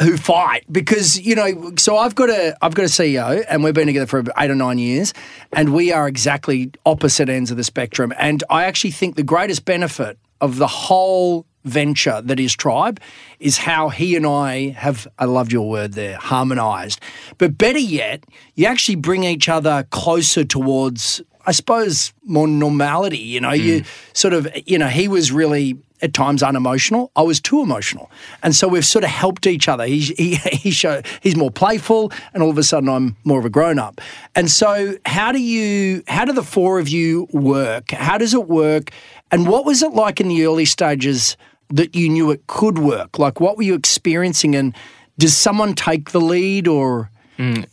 who 0.02 0.18
fight 0.18 0.66
because 0.72 1.20
you 1.20 1.36
know. 1.36 1.74
So 1.78 1.98
I've 1.98 2.16
got 2.16 2.30
a 2.30 2.56
I've 2.62 2.76
got 2.76 2.84
a 2.84 2.90
CEO, 2.90 3.44
and 3.50 3.64
we've 3.64 3.74
been 3.74 3.88
together 3.88 4.06
for 4.06 4.24
eight 4.38 4.52
or 4.52 4.56
nine 4.56 4.78
years, 4.78 5.14
and 5.54 5.74
we 5.74 5.92
are 5.92 6.08
exactly 6.08 6.72
opposite 6.86 7.30
ends 7.30 7.52
of 7.52 7.58
the 7.58 7.64
spectrum. 7.64 8.14
And 8.18 8.44
I 8.50 8.66
actually 8.66 8.92
think 8.92 9.16
the 9.16 9.24
greatest 9.24 9.66
benefit 9.66 10.18
of 10.42 10.58
the 10.58 10.68
whole 10.68 11.46
venture 11.64 12.22
that 12.22 12.40
is 12.40 12.56
Tribe 12.56 13.00
is 13.40 13.58
how 13.58 13.90
he 13.90 14.16
and 14.16 14.26
I 14.26 14.70
have. 14.70 15.08
I 15.18 15.26
loved 15.26 15.52
your 15.52 15.70
word 15.70 15.94
there, 15.94 16.18
harmonised. 16.18 17.00
But 17.38 17.58
better 17.58 17.80
yet, 17.80 18.24
you 18.56 18.66
actually 18.66 18.96
bring 18.96 19.24
each 19.24 19.50
other 19.50 19.86
closer 19.92 20.44
towards. 20.44 21.22
I 21.48 21.52
suppose 21.52 22.12
more 22.24 22.48
normality, 22.48 23.20
you 23.20 23.40
know, 23.40 23.52
you 23.52 23.82
mm. 23.82 23.88
sort 24.14 24.34
of, 24.34 24.48
you 24.66 24.80
know, 24.80 24.88
he 24.88 25.08
was 25.08 25.32
really 25.32 25.78
at 26.06 26.14
times 26.14 26.42
unemotional. 26.42 27.12
I 27.16 27.24
was 27.24 27.42
too 27.42 27.62
emotional, 27.62 28.10
and 28.42 28.56
so 28.56 28.68
we've 28.68 28.86
sort 28.86 29.04
of 29.04 29.10
helped 29.10 29.46
each 29.46 29.68
other. 29.68 29.86
He's 29.86 30.10
he, 30.10 30.36
he 30.52 30.72
show, 30.72 31.02
he's 31.20 31.36
more 31.36 31.52
playful, 31.52 32.14
and 32.34 32.42
all 32.42 32.50
of 32.50 32.58
a 32.58 32.64
sudden 32.64 32.88
I'm 32.88 33.18
more 33.26 33.40
of 33.40 33.46
a 33.46 33.50
grown 33.50 33.80
up. 33.80 34.00
And 34.36 34.50
so, 34.50 34.98
how 35.06 35.34
do 35.34 35.42
you? 35.42 36.04
How 36.08 36.24
do 36.24 36.32
the 36.32 36.44
four 36.44 36.80
of 36.80 36.88
you 36.88 37.28
work? 37.32 37.92
How 37.92 38.18
does 38.18 38.34
it 38.34 38.48
work? 38.48 38.92
And 39.32 39.48
what 39.48 39.66
was 39.66 39.84
it 39.84 39.92
like 39.92 40.22
in 40.22 40.30
the 40.30 40.46
early 40.46 40.66
stages 40.66 41.36
that 41.70 41.96
you 41.96 42.08
knew 42.08 42.32
it 42.32 42.48
could 42.48 42.78
work? 42.78 43.20
Like, 43.20 43.42
what 43.42 43.58
were 43.58 43.64
you 43.64 43.74
experiencing? 43.74 44.56
And 44.56 44.74
does 45.18 45.36
someone 45.36 45.74
take 45.74 46.12
the 46.12 46.22
lead, 46.22 46.68
or 46.68 47.10
mm, 47.38 47.66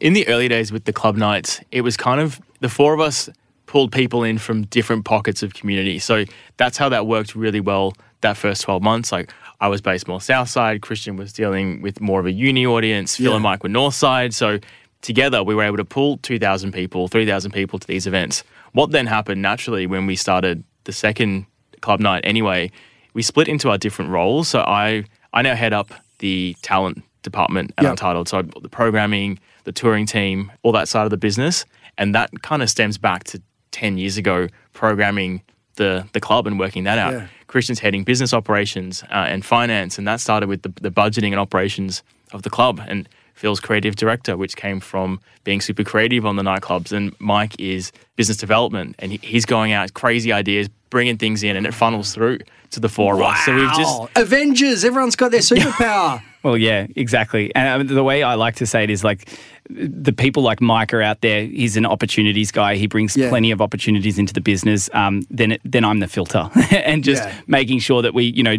in 0.00 0.12
the 0.12 0.26
early 0.28 0.48
days 0.48 0.72
with 0.72 0.84
the 0.84 0.92
club 0.92 1.16
nights, 1.16 1.60
it 1.72 1.82
was 1.82 1.96
kind 1.96 2.20
of 2.20 2.40
the 2.60 2.68
four 2.68 2.94
of 2.94 3.00
us 3.00 3.28
pulled 3.70 3.92
people 3.92 4.24
in 4.24 4.36
from 4.36 4.62
different 4.66 5.04
pockets 5.04 5.44
of 5.44 5.54
community. 5.54 6.00
So 6.00 6.24
that's 6.56 6.76
how 6.76 6.88
that 6.88 7.06
worked 7.06 7.36
really 7.36 7.60
well 7.60 7.94
that 8.20 8.36
first 8.36 8.62
12 8.62 8.82
months. 8.82 9.12
Like 9.12 9.32
I 9.60 9.68
was 9.68 9.80
based 9.80 10.08
more 10.08 10.20
south 10.20 10.48
side, 10.48 10.82
Christian 10.82 11.16
was 11.16 11.32
dealing 11.32 11.80
with 11.80 12.00
more 12.00 12.18
of 12.18 12.26
a 12.26 12.32
uni 12.32 12.66
audience, 12.66 13.16
Phil 13.16 13.32
and 13.32 13.44
Mike 13.44 13.62
were 13.62 13.68
north 13.68 13.94
side. 13.94 14.34
So 14.34 14.58
together 15.02 15.44
we 15.44 15.54
were 15.54 15.62
able 15.62 15.76
to 15.76 15.84
pull 15.84 16.18
2,000 16.18 16.72
people, 16.72 17.06
3,000 17.06 17.52
people 17.52 17.78
to 17.78 17.86
these 17.86 18.08
events. 18.08 18.42
What 18.72 18.90
then 18.90 19.06
happened 19.06 19.40
naturally 19.40 19.86
when 19.86 20.04
we 20.04 20.16
started 20.16 20.64
the 20.82 20.92
second 20.92 21.46
club 21.80 22.00
night 22.00 22.24
anyway, 22.24 22.72
we 23.14 23.22
split 23.22 23.46
into 23.46 23.70
our 23.70 23.78
different 23.78 24.10
roles. 24.10 24.48
So 24.48 24.62
I, 24.62 25.04
I 25.32 25.42
now 25.42 25.54
head 25.54 25.72
up 25.72 25.94
the 26.18 26.56
talent 26.62 27.04
department 27.22 27.72
at 27.78 27.84
Yep. 27.84 27.90
Untitled. 27.92 28.28
So 28.28 28.42
the 28.42 28.68
programming, 28.68 29.38
the 29.62 29.72
touring 29.72 30.06
team, 30.06 30.50
all 30.64 30.72
that 30.72 30.88
side 30.88 31.04
of 31.04 31.10
the 31.10 31.16
business. 31.16 31.64
And 31.96 32.16
that 32.16 32.30
kind 32.42 32.62
of 32.62 32.70
stems 32.70 32.98
back 32.98 33.22
to 33.24 33.40
10 33.72 33.98
years 33.98 34.16
ago, 34.16 34.48
programming 34.72 35.42
the, 35.76 36.06
the 36.12 36.20
club 36.20 36.46
and 36.46 36.58
working 36.58 36.84
that 36.84 36.98
out. 36.98 37.12
Yeah. 37.12 37.26
Christian's 37.46 37.80
heading 37.80 38.04
business 38.04 38.32
operations 38.32 39.02
uh, 39.10 39.26
and 39.28 39.44
finance. 39.44 39.98
And 39.98 40.06
that 40.06 40.20
started 40.20 40.48
with 40.48 40.62
the, 40.62 40.72
the 40.80 40.90
budgeting 40.90 41.30
and 41.30 41.40
operations 41.40 42.02
of 42.32 42.42
the 42.42 42.50
club. 42.50 42.80
And 42.86 43.08
Phil's 43.34 43.60
creative 43.60 43.96
director, 43.96 44.36
which 44.36 44.54
came 44.56 44.80
from 44.80 45.18
being 45.44 45.60
super 45.60 45.82
creative 45.82 46.26
on 46.26 46.36
the 46.36 46.42
nightclubs. 46.42 46.92
And 46.92 47.14
Mike 47.18 47.58
is 47.58 47.90
business 48.16 48.36
development. 48.36 48.94
And 48.98 49.12
he, 49.12 49.18
he's 49.22 49.46
going 49.46 49.72
out 49.72 49.94
crazy 49.94 50.32
ideas, 50.32 50.68
bringing 50.90 51.16
things 51.16 51.42
in, 51.42 51.56
and 51.56 51.66
it 51.66 51.72
funnels 51.72 52.14
through 52.14 52.38
to 52.70 52.80
the 52.80 52.88
four 52.88 53.14
of 53.14 53.22
us. 53.22 53.44
So 53.44 53.54
we've 53.54 53.72
just 53.72 54.02
Avengers? 54.16 54.84
Everyone's 54.84 55.16
got 55.16 55.30
their 55.30 55.40
superpower. 55.40 56.22
Well, 56.42 56.56
yeah, 56.56 56.86
exactly. 56.96 57.54
And 57.54 57.82
um, 57.82 57.94
the 57.94 58.04
way 58.04 58.22
I 58.22 58.34
like 58.34 58.56
to 58.56 58.66
say 58.66 58.84
it 58.84 58.90
is 58.90 59.02
like 59.02 59.28
the 59.70 60.12
people 60.12 60.42
like 60.42 60.60
Mike 60.60 60.92
are 60.92 61.02
out 61.02 61.20
there. 61.20 61.44
He's 61.44 61.76
an 61.76 61.86
opportunities 61.86 62.50
guy. 62.50 62.76
He 62.76 62.86
brings 62.86 63.16
Yeah. 63.16 63.28
plenty 63.28 63.50
of 63.50 63.60
opportunities 63.60 64.18
into 64.18 64.32
the 64.32 64.40
business. 64.40 64.90
Um, 64.92 65.22
then, 65.30 65.52
it, 65.52 65.60
then 65.64 65.84
I'm 65.84 66.00
the 66.00 66.08
filter, 66.08 66.50
and 66.72 67.04
just 67.04 67.22
Yeah. 67.22 67.34
making 67.46 67.78
sure 67.80 68.02
that 68.02 68.14
we, 68.14 68.24
you 68.24 68.42
know. 68.42 68.56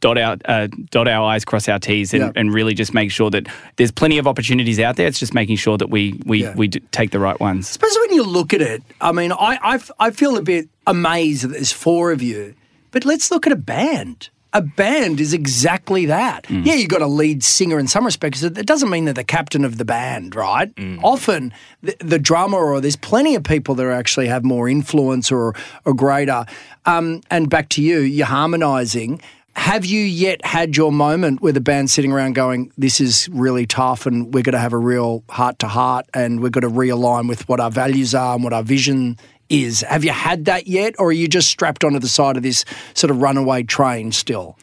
Dot 0.00 0.18
out, 0.18 0.42
uh, 0.44 0.68
dot 0.90 1.08
our 1.08 1.24
I's, 1.24 1.46
cross 1.46 1.66
our 1.66 1.78
T's, 1.78 2.12
and, 2.12 2.24
Yeah. 2.24 2.32
and 2.36 2.52
really 2.52 2.74
just 2.74 2.92
make 2.92 3.10
sure 3.10 3.30
that 3.30 3.46
there's 3.76 3.90
plenty 3.92 4.18
of 4.18 4.26
opportunities 4.26 4.78
out 4.78 4.96
there. 4.96 5.06
It's 5.06 5.18
just 5.18 5.32
making 5.32 5.56
sure 5.56 5.78
that 5.78 5.88
we 5.88 6.20
we, 6.26 6.42
Yeah. 6.42 6.54
we 6.54 6.68
take 6.68 7.10
the 7.10 7.18
right 7.20 7.40
ones. 7.40 7.70
Especially 7.70 8.00
when 8.08 8.12
you 8.16 8.22
look 8.24 8.52
at 8.52 8.60
it, 8.60 8.82
I 9.00 9.12
mean, 9.12 9.32
I, 9.32 9.58
I, 9.62 9.80
I 9.98 10.10
feel 10.10 10.36
a 10.36 10.42
bit 10.42 10.68
amazed 10.86 11.44
that 11.44 11.48
there's 11.52 11.72
four 11.72 12.12
of 12.12 12.20
you, 12.20 12.52
but 12.90 13.06
let's 13.06 13.30
look 13.30 13.46
at 13.46 13.52
a 13.52 13.56
band. 13.56 14.28
A 14.56 14.62
band 14.62 15.20
is 15.20 15.32
exactly 15.34 16.06
that. 16.06 16.48
Yeah, 16.48 16.74
you've 16.74 16.88
got 16.88 17.02
a 17.02 17.08
lead 17.08 17.42
singer 17.42 17.78
in 17.78 17.88
some 17.88 18.04
respects. 18.04 18.42
It 18.44 18.66
doesn't 18.66 18.88
mean 18.88 19.04
they're 19.04 19.12
the 19.12 19.24
captain 19.24 19.64
of 19.64 19.78
the 19.78 19.84
band, 19.84 20.36
right? 20.36 20.72
Often 21.02 21.52
the, 21.82 21.96
the 21.98 22.18
drummer 22.20 22.58
or 22.58 22.80
there's 22.80 22.94
plenty 22.94 23.34
of 23.34 23.42
people 23.42 23.74
that 23.74 23.86
actually 23.88 24.28
have 24.28 24.44
more 24.44 24.68
influence 24.68 25.32
or, 25.32 25.54
or 25.84 25.92
greater. 25.92 26.46
Um, 26.86 27.20
and 27.30 27.50
back 27.50 27.68
to 27.70 27.82
you, 27.82 27.98
you're 27.98 28.26
harmonising. 28.26 29.20
Have 29.56 29.84
you 29.84 30.00
yet 30.00 30.44
had 30.44 30.76
your 30.76 30.90
moment 30.90 31.40
where 31.40 31.52
the 31.52 31.60
band's 31.60 31.92
sitting 31.92 32.12
around 32.12 32.34
going, 32.34 32.72
this 32.76 33.00
is 33.00 33.28
really 33.32 33.66
tough 33.66 34.04
and 34.06 34.34
we're 34.34 34.42
going 34.42 34.54
to 34.54 34.58
have 34.58 34.72
a 34.72 34.78
real 34.78 35.22
heart 35.30 35.60
to 35.60 35.68
heart 35.68 36.06
and 36.12 36.42
we're 36.42 36.50
going 36.50 36.62
to 36.62 36.70
realign 36.70 37.28
with 37.28 37.48
what 37.48 37.60
our 37.60 37.70
values 37.70 38.14
are 38.14 38.34
and 38.34 38.42
what 38.42 38.52
our 38.52 38.64
vision 38.64 39.16
is? 39.48 39.80
Have 39.82 40.04
you 40.04 40.12
had 40.12 40.46
that 40.46 40.66
yet 40.66 40.94
or 40.98 41.08
are 41.08 41.12
you 41.12 41.28
just 41.28 41.48
strapped 41.48 41.84
onto 41.84 41.98
the 41.98 42.08
side 42.08 42.36
of 42.36 42.42
this 42.42 42.64
sort 42.94 43.10
of 43.10 43.20
runaway 43.20 43.62
train 43.62 44.12
still? 44.12 44.56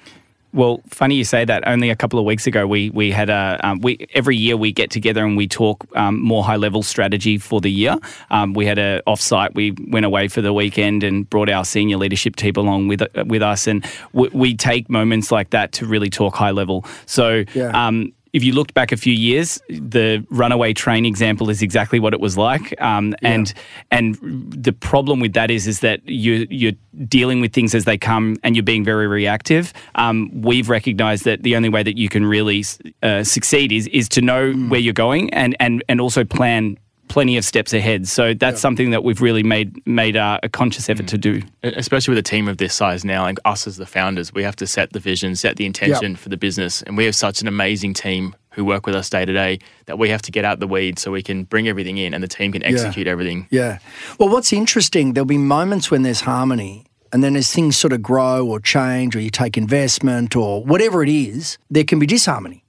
Well, 0.53 0.81
funny 0.89 1.15
you 1.15 1.23
say 1.23 1.45
that. 1.45 1.65
Only 1.65 1.89
a 1.89 1.95
couple 1.95 2.19
of 2.19 2.25
weeks 2.25 2.45
ago, 2.45 2.67
we 2.67 2.89
we 2.89 3.09
had 3.11 3.29
a 3.29 3.57
um, 3.63 3.79
we 3.79 4.05
every 4.13 4.35
year 4.35 4.57
we 4.57 4.73
get 4.73 4.91
together 4.91 5.25
and 5.25 5.37
we 5.37 5.47
talk 5.47 5.85
um, 5.95 6.21
more 6.21 6.43
high 6.43 6.57
level 6.57 6.83
strategy 6.83 7.37
for 7.37 7.61
the 7.61 7.71
year. 7.71 7.95
Um, 8.31 8.53
we 8.53 8.65
had 8.65 8.77
a 8.77 9.01
offsite. 9.07 9.55
We 9.55 9.73
went 9.87 10.05
away 10.05 10.27
for 10.27 10.41
the 10.41 10.51
weekend 10.51 11.03
and 11.03 11.29
brought 11.29 11.49
our 11.49 11.63
senior 11.63 11.97
leadership 11.97 12.35
team 12.35 12.53
along 12.57 12.89
with 12.89 13.01
with 13.25 13.41
us, 13.41 13.65
and 13.65 13.85
we, 14.11 14.27
we 14.29 14.55
take 14.55 14.89
moments 14.89 15.31
like 15.31 15.51
that 15.51 15.71
to 15.73 15.85
really 15.85 16.09
talk 16.09 16.35
high 16.35 16.51
level. 16.51 16.85
So. 17.05 17.45
Yeah. 17.53 17.87
If 18.33 18.43
you 18.43 18.53
looked 18.53 18.73
back 18.73 18.91
a 18.91 18.97
few 18.97 19.13
years, 19.13 19.59
the 19.69 20.25
runaway 20.29 20.73
train 20.73 21.05
example 21.05 21.49
is 21.49 21.61
exactly 21.61 21.99
what 21.99 22.13
it 22.13 22.19
was 22.19 22.37
like. 22.37 22.79
Um, 22.81 23.13
and 23.21 23.53
and 23.91 24.15
the 24.21 24.73
problem 24.73 25.19
with 25.19 25.33
that 25.33 25.51
is 25.51 25.67
is 25.67 25.81
that 25.81 26.07
you 26.07 26.47
you're 26.49 26.73
dealing 27.07 27.41
with 27.41 27.53
things 27.53 27.75
as 27.75 27.85
they 27.85 27.97
come, 27.97 28.37
and 28.43 28.55
you're 28.55 28.63
being 28.63 28.85
very 28.85 29.07
reactive. 29.07 29.73
Um, 29.95 30.41
we've 30.41 30.69
recognised 30.69 31.25
that 31.25 31.43
the 31.43 31.55
only 31.55 31.69
way 31.69 31.83
that 31.83 31.97
you 31.97 32.09
can 32.09 32.25
really 32.25 32.63
uh, 33.03 33.23
succeed 33.23 33.71
is 33.71 33.87
is 33.87 34.07
to 34.09 34.21
know 34.21 34.53
where 34.53 34.79
you're 34.79 34.93
going 34.93 35.33
and 35.33 35.55
and 35.59 35.83
and 35.89 35.99
also 35.99 36.23
plan 36.23 36.77
plenty 37.11 37.35
of 37.35 37.43
steps 37.43 37.73
ahead. 37.73 38.07
So 38.07 38.33
that's 38.33 38.61
something 38.61 38.91
that 38.91 39.03
we've 39.03 39.21
really 39.21 39.43
made 39.43 39.85
made 39.85 40.15
uh, 40.15 40.39
a 40.43 40.47
conscious 40.49 40.89
effort 40.89 41.07
to 41.09 41.17
do. 41.17 41.41
especially 41.61 42.13
with 42.13 42.19
a 42.19 42.29
team 42.29 42.47
of 42.47 42.57
this 42.57 42.73
size 42.73 43.03
now, 43.03 43.25
and 43.25 43.37
us 43.43 43.67
as 43.67 43.75
the 43.75 43.85
founders, 43.85 44.33
we 44.33 44.43
have 44.43 44.55
to 44.55 44.65
set 44.65 44.93
the 44.93 44.99
vision, 44.99 45.35
set 45.35 45.57
the 45.57 45.65
intention 45.65 46.15
for 46.15 46.29
the 46.29 46.37
business, 46.37 46.81
and 46.83 46.95
we 46.95 47.03
have 47.03 47.15
such 47.15 47.41
an 47.41 47.49
amazing 47.49 47.93
team 47.93 48.33
who 48.51 48.63
work 48.63 48.85
with 48.85 48.95
us 48.95 49.09
day 49.09 49.25
to 49.25 49.33
day 49.33 49.59
that 49.87 49.99
we 49.99 50.07
have 50.09 50.21
to 50.21 50.31
get 50.31 50.45
out 50.45 50.59
the 50.59 50.67
weeds 50.67 51.01
so 51.01 51.11
we 51.11 51.21
can 51.21 51.43
bring 51.43 51.67
everything 51.67 51.97
in, 51.97 52.13
and 52.13 52.23
the 52.23 52.29
team 52.29 52.53
can 52.53 52.63
execute 52.63 53.07
everything. 53.07 53.45
Yeah. 53.49 53.79
Well, 54.17 54.29
what's 54.29 54.53
interesting, 54.53 55.13
there'll 55.13 55.25
be 55.25 55.37
moments 55.37 55.91
when 55.91 56.03
there's 56.03 56.21
harmony, 56.21 56.85
and 57.11 57.21
then 57.21 57.35
as 57.35 57.51
things 57.51 57.75
sort 57.75 57.91
of 57.91 58.01
grow 58.01 58.47
or 58.47 58.61
change, 58.61 59.17
or 59.17 59.19
you 59.19 59.29
take 59.29 59.57
investment 59.57 60.37
or 60.37 60.63
whatever 60.63 61.03
it 61.03 61.09
is, 61.09 61.57
there 61.69 61.83
can 61.83 61.99
be 61.99 62.05
disharmony. 62.05 62.63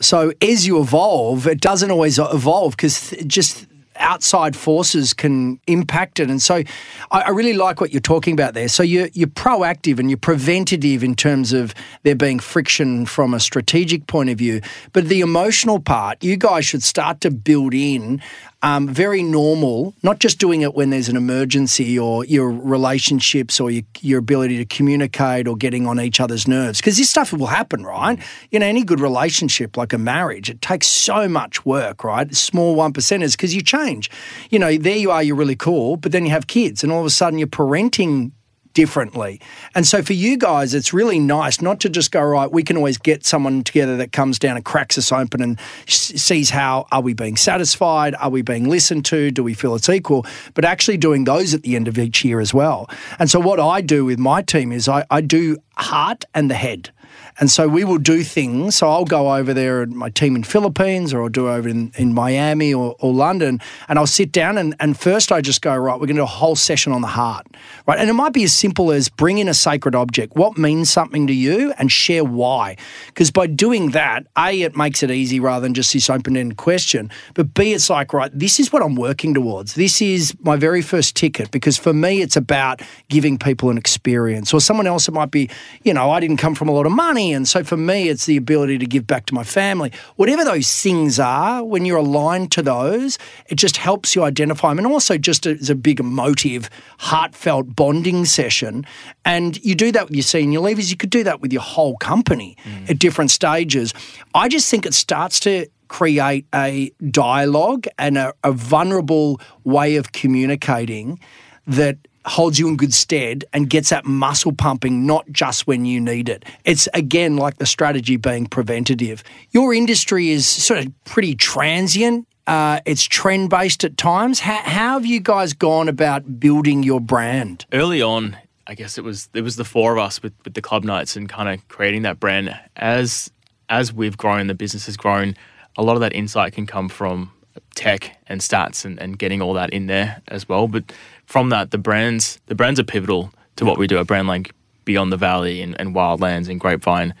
So 0.00 0.32
as 0.42 0.66
you 0.66 0.80
evolve, 0.80 1.46
it 1.46 1.62
doesn't 1.62 1.90
always 1.90 2.18
evolve 2.18 2.76
because 2.76 3.14
just 3.26 3.66
outside 3.98 4.56
forces 4.56 5.12
can 5.12 5.60
impact 5.66 6.20
it. 6.20 6.30
And 6.30 6.40
so 6.40 6.62
I, 7.10 7.20
I 7.22 7.30
really 7.30 7.52
like 7.52 7.80
what 7.80 7.92
you're 7.92 8.00
talking 8.00 8.32
about 8.32 8.54
there. 8.54 8.68
So 8.68 8.82
you're, 8.82 9.08
you're 9.12 9.28
proactive 9.28 9.98
and 9.98 10.10
you're 10.10 10.16
preventative 10.16 11.02
in 11.02 11.14
terms 11.14 11.52
of 11.52 11.74
there 12.02 12.14
being 12.14 12.38
friction 12.38 13.06
from 13.06 13.34
a 13.34 13.40
strategic 13.40 14.06
point 14.06 14.30
of 14.30 14.38
view. 14.38 14.60
But 14.92 15.08
the 15.08 15.20
emotional 15.20 15.80
part, 15.80 16.22
you 16.22 16.36
guys 16.36 16.64
should 16.66 16.82
start 16.82 17.20
to 17.22 17.30
build 17.30 17.74
in 17.74 18.22
um, 18.66 18.88
very 18.88 19.22
normal, 19.22 19.94
not 20.02 20.18
just 20.18 20.40
doing 20.40 20.62
it 20.62 20.74
when 20.74 20.90
there's 20.90 21.08
an 21.08 21.16
emergency 21.16 21.96
or 21.96 22.24
your 22.24 22.50
relationships 22.50 23.60
or 23.60 23.70
your, 23.70 23.84
your 24.00 24.18
ability 24.18 24.56
to 24.56 24.64
communicate 24.64 25.46
or 25.46 25.54
getting 25.56 25.86
on 25.86 26.00
each 26.00 26.18
other's 26.18 26.48
nerves. 26.48 26.80
Because 26.80 26.96
this 26.96 27.08
stuff 27.08 27.32
will 27.32 27.46
happen, 27.46 27.84
right? 27.84 28.18
You 28.50 28.58
know, 28.58 28.66
any 28.66 28.82
good 28.82 28.98
relationship, 28.98 29.76
like 29.76 29.92
a 29.92 29.98
marriage, 29.98 30.50
it 30.50 30.60
takes 30.62 30.88
so 30.88 31.28
much 31.28 31.64
work, 31.64 32.02
right? 32.02 32.34
Small 32.34 32.74
one 32.74 32.92
percenters, 32.92 33.34
because 33.34 33.54
you 33.54 33.62
change. 33.62 34.10
You 34.50 34.58
know, 34.58 34.76
there 34.76 34.96
you 34.96 35.12
are, 35.12 35.22
you're 35.22 35.36
really 35.36 35.54
cool, 35.54 35.96
but 35.96 36.10
then 36.10 36.24
you 36.24 36.32
have 36.32 36.48
kids, 36.48 36.82
and 36.82 36.90
all 36.90 36.98
of 36.98 37.06
a 37.06 37.10
sudden 37.10 37.38
you're 37.38 37.46
parenting 37.46 38.32
differently. 38.76 39.40
And 39.74 39.86
so 39.86 40.02
for 40.02 40.12
you 40.12 40.36
guys, 40.36 40.74
it's 40.74 40.92
really 40.92 41.18
nice 41.18 41.62
not 41.62 41.80
to 41.80 41.88
just 41.88 42.12
go, 42.12 42.20
right, 42.22 42.52
we 42.52 42.62
can 42.62 42.76
always 42.76 42.98
get 42.98 43.24
someone 43.24 43.64
together 43.64 43.96
that 43.96 44.12
comes 44.12 44.38
down 44.38 44.56
and 44.56 44.64
cracks 44.66 44.98
us 44.98 45.10
open 45.10 45.40
and 45.40 45.58
s- 45.88 46.12
sees 46.22 46.50
how 46.50 46.86
are 46.92 47.00
we 47.00 47.14
being 47.14 47.38
satisfied? 47.38 48.14
Are 48.16 48.28
we 48.28 48.42
being 48.42 48.68
listened 48.68 49.06
to? 49.06 49.30
Do 49.30 49.42
we 49.42 49.54
feel 49.54 49.74
it's 49.76 49.88
equal? 49.88 50.26
But 50.52 50.66
actually 50.66 50.98
doing 50.98 51.24
those 51.24 51.54
at 51.54 51.62
the 51.62 51.74
end 51.74 51.88
of 51.88 51.98
each 51.98 52.22
year 52.22 52.38
as 52.38 52.52
well. 52.52 52.90
And 53.18 53.30
so 53.30 53.40
what 53.40 53.58
I 53.58 53.80
do 53.80 54.04
with 54.04 54.18
my 54.18 54.42
team 54.42 54.72
is 54.72 54.88
I, 54.90 55.06
I 55.10 55.22
do 55.22 55.56
heart 55.78 56.26
and 56.34 56.50
the 56.50 56.54
head. 56.54 56.90
And 57.38 57.50
so 57.50 57.68
we 57.68 57.84
will 57.84 57.98
do 57.98 58.22
things. 58.22 58.76
So 58.76 58.88
I'll 58.88 59.04
go 59.04 59.34
over 59.34 59.52
there 59.52 59.82
and 59.82 59.92
my 59.92 60.08
team 60.10 60.36
in 60.36 60.44
Philippines 60.44 61.12
or 61.12 61.22
I'll 61.22 61.28
do 61.28 61.48
over 61.48 61.68
in, 61.68 61.92
in 61.96 62.14
Miami 62.14 62.72
or, 62.72 62.96
or 63.00 63.12
London 63.12 63.60
and 63.88 63.98
I'll 63.98 64.06
sit 64.06 64.32
down 64.32 64.56
and, 64.58 64.74
and 64.80 64.98
first 64.98 65.30
I 65.30 65.40
just 65.40 65.62
go, 65.62 65.76
right, 65.76 65.94
we're 65.94 66.06
going 66.06 66.16
to 66.16 66.20
do 66.20 66.24
a 66.24 66.26
whole 66.26 66.56
session 66.56 66.92
on 66.92 67.02
the 67.02 67.08
heart. 67.08 67.46
Right. 67.86 67.98
And 67.98 68.08
it 68.08 68.14
might 68.14 68.32
be 68.32 68.44
as 68.44 68.52
simple 68.52 68.90
as 68.90 69.08
bring 69.08 69.38
in 69.38 69.48
a 69.48 69.54
sacred 69.54 69.94
object. 69.94 70.36
What 70.36 70.56
means 70.56 70.90
something 70.90 71.26
to 71.26 71.34
you 71.34 71.72
and 71.78 71.90
share 71.92 72.24
why. 72.24 72.76
Because 73.08 73.30
by 73.30 73.46
doing 73.46 73.90
that, 73.90 74.26
A, 74.36 74.62
it 74.62 74.76
makes 74.76 75.02
it 75.02 75.10
easy 75.10 75.40
rather 75.40 75.62
than 75.62 75.74
just 75.74 75.92
this 75.92 76.08
open-ended 76.08 76.56
question. 76.56 77.10
But 77.34 77.54
B, 77.54 77.72
it's 77.72 77.90
like, 77.90 78.12
right, 78.12 78.30
this 78.36 78.58
is 78.58 78.72
what 78.72 78.82
I'm 78.82 78.94
working 78.96 79.34
towards. 79.34 79.74
This 79.74 80.00
is 80.00 80.34
my 80.40 80.56
very 80.56 80.82
first 80.82 81.16
ticket 81.16 81.50
because 81.50 81.76
for 81.76 81.92
me 81.92 82.22
it's 82.22 82.36
about 82.36 82.82
giving 83.08 83.38
people 83.38 83.70
an 83.70 83.78
experience. 83.78 84.52
Or 84.54 84.60
someone 84.60 84.86
else 84.86 85.08
it 85.08 85.12
might 85.12 85.30
be, 85.30 85.50
you 85.82 85.94
know, 85.94 86.10
I 86.10 86.20
didn't 86.20 86.38
come 86.38 86.54
from 86.54 86.68
a 86.68 86.72
lot 86.72 86.86
of 86.86 86.92
money. 86.92 87.05
And 87.06 87.46
so 87.46 87.62
for 87.62 87.76
me, 87.76 88.08
it's 88.08 88.26
the 88.26 88.36
ability 88.36 88.78
to 88.78 88.86
give 88.86 89.06
back 89.06 89.26
to 89.26 89.34
my 89.34 89.44
family. 89.44 89.92
Whatever 90.16 90.44
those 90.44 90.82
things 90.82 91.20
are, 91.20 91.62
when 91.62 91.84
you're 91.84 91.98
aligned 91.98 92.50
to 92.52 92.62
those, 92.62 93.18
it 93.48 93.56
just 93.56 93.76
helps 93.76 94.16
you 94.16 94.24
identify 94.24 94.70
them. 94.70 94.78
And 94.78 94.86
also 94.88 95.16
just 95.16 95.46
as 95.46 95.70
a 95.70 95.74
big 95.74 96.00
emotive, 96.00 96.68
heartfelt 96.98 97.76
bonding 97.76 98.24
session. 98.24 98.84
And 99.24 99.62
you 99.64 99.74
do 99.74 99.92
that 99.92 100.08
with 100.08 100.16
your 100.16 100.22
senior 100.22 100.60
leaders. 100.60 100.90
You 100.90 100.96
could 100.96 101.10
do 101.10 101.22
that 101.24 101.40
with 101.40 101.52
your 101.52 101.62
whole 101.62 101.96
company 101.98 102.56
mm. 102.64 102.90
at 102.90 102.98
different 102.98 103.30
stages. 103.30 103.94
I 104.34 104.48
just 104.48 104.68
think 104.70 104.84
it 104.84 104.94
starts 104.94 105.38
to 105.40 105.66
create 105.88 106.46
a 106.52 106.90
dialogue 107.10 107.86
and 107.98 108.18
a, 108.18 108.34
a 108.42 108.50
vulnerable 108.50 109.40
way 109.62 109.96
of 109.96 110.10
communicating 110.10 111.20
that 111.66 111.98
holds 112.26 112.58
you 112.58 112.68
in 112.68 112.76
good 112.76 112.92
stead 112.92 113.44
and 113.52 113.70
gets 113.70 113.90
that 113.90 114.04
muscle 114.04 114.52
pumping 114.52 115.06
not 115.06 115.30
just 115.30 115.66
when 115.66 115.84
you 115.84 116.00
need 116.00 116.28
it. 116.28 116.44
It's 116.64 116.88
again 116.92 117.36
like 117.36 117.58
the 117.58 117.66
strategy 117.66 118.16
being 118.16 118.46
preventative. 118.46 119.22
Your 119.50 119.72
industry 119.72 120.30
is 120.30 120.46
sort 120.46 120.80
of 120.80 121.04
pretty 121.04 121.34
transient. 121.34 122.26
Uh, 122.46 122.80
it's 122.84 123.02
trend 123.02 123.50
based 123.50 123.82
at 123.84 123.96
times. 123.96 124.40
How, 124.40 124.58
how 124.58 124.92
have 124.94 125.06
you 125.06 125.20
guys 125.20 125.52
gone 125.52 125.88
about 125.88 126.38
building 126.38 126.82
your 126.82 127.00
brand? 127.00 127.66
early 127.72 128.02
on, 128.02 128.36
I 128.66 128.74
guess 128.74 128.98
it 128.98 129.04
was 129.04 129.28
it 129.34 129.42
was 129.42 129.56
the 129.56 129.64
four 129.64 129.92
of 129.92 129.98
us 129.98 130.22
with, 130.22 130.32
with 130.44 130.54
the 130.54 130.62
club 130.62 130.84
nights 130.84 131.16
and 131.16 131.28
kind 131.28 131.48
of 131.48 131.66
creating 131.68 132.02
that 132.02 132.18
brand. 132.18 132.56
As 132.76 133.30
as 133.68 133.92
we've 133.92 134.16
grown, 134.16 134.46
the 134.46 134.54
business 134.54 134.86
has 134.86 134.96
grown. 134.96 135.36
A 135.76 135.82
lot 135.82 135.94
of 135.94 136.00
that 136.00 136.14
insight 136.14 136.52
can 136.54 136.66
come 136.66 136.88
from 136.88 137.32
tech 137.74 138.16
and 138.26 138.40
stats 138.40 138.84
and, 138.84 139.00
and 139.00 139.18
getting 139.18 139.40
all 139.40 139.52
that 139.54 139.70
in 139.70 139.86
there 139.86 140.22
as 140.28 140.48
well. 140.48 140.66
But 140.66 140.92
from 141.26 141.50
that, 141.50 141.70
the 141.70 141.78
brands 141.78 142.40
the 142.46 142.54
brands 142.54 142.80
are 142.80 142.84
pivotal 142.84 143.32
to 143.56 143.64
what 143.64 143.78
we 143.78 143.86
do. 143.86 143.98
A 143.98 144.04
brand 144.04 144.28
like 144.28 144.52
Beyond 144.84 145.12
the 145.12 145.16
Valley 145.16 145.62
and, 145.62 145.78
and 145.80 145.94
Wildlands 145.94 146.48
and 146.48 146.60
Grapevine, 146.60 147.14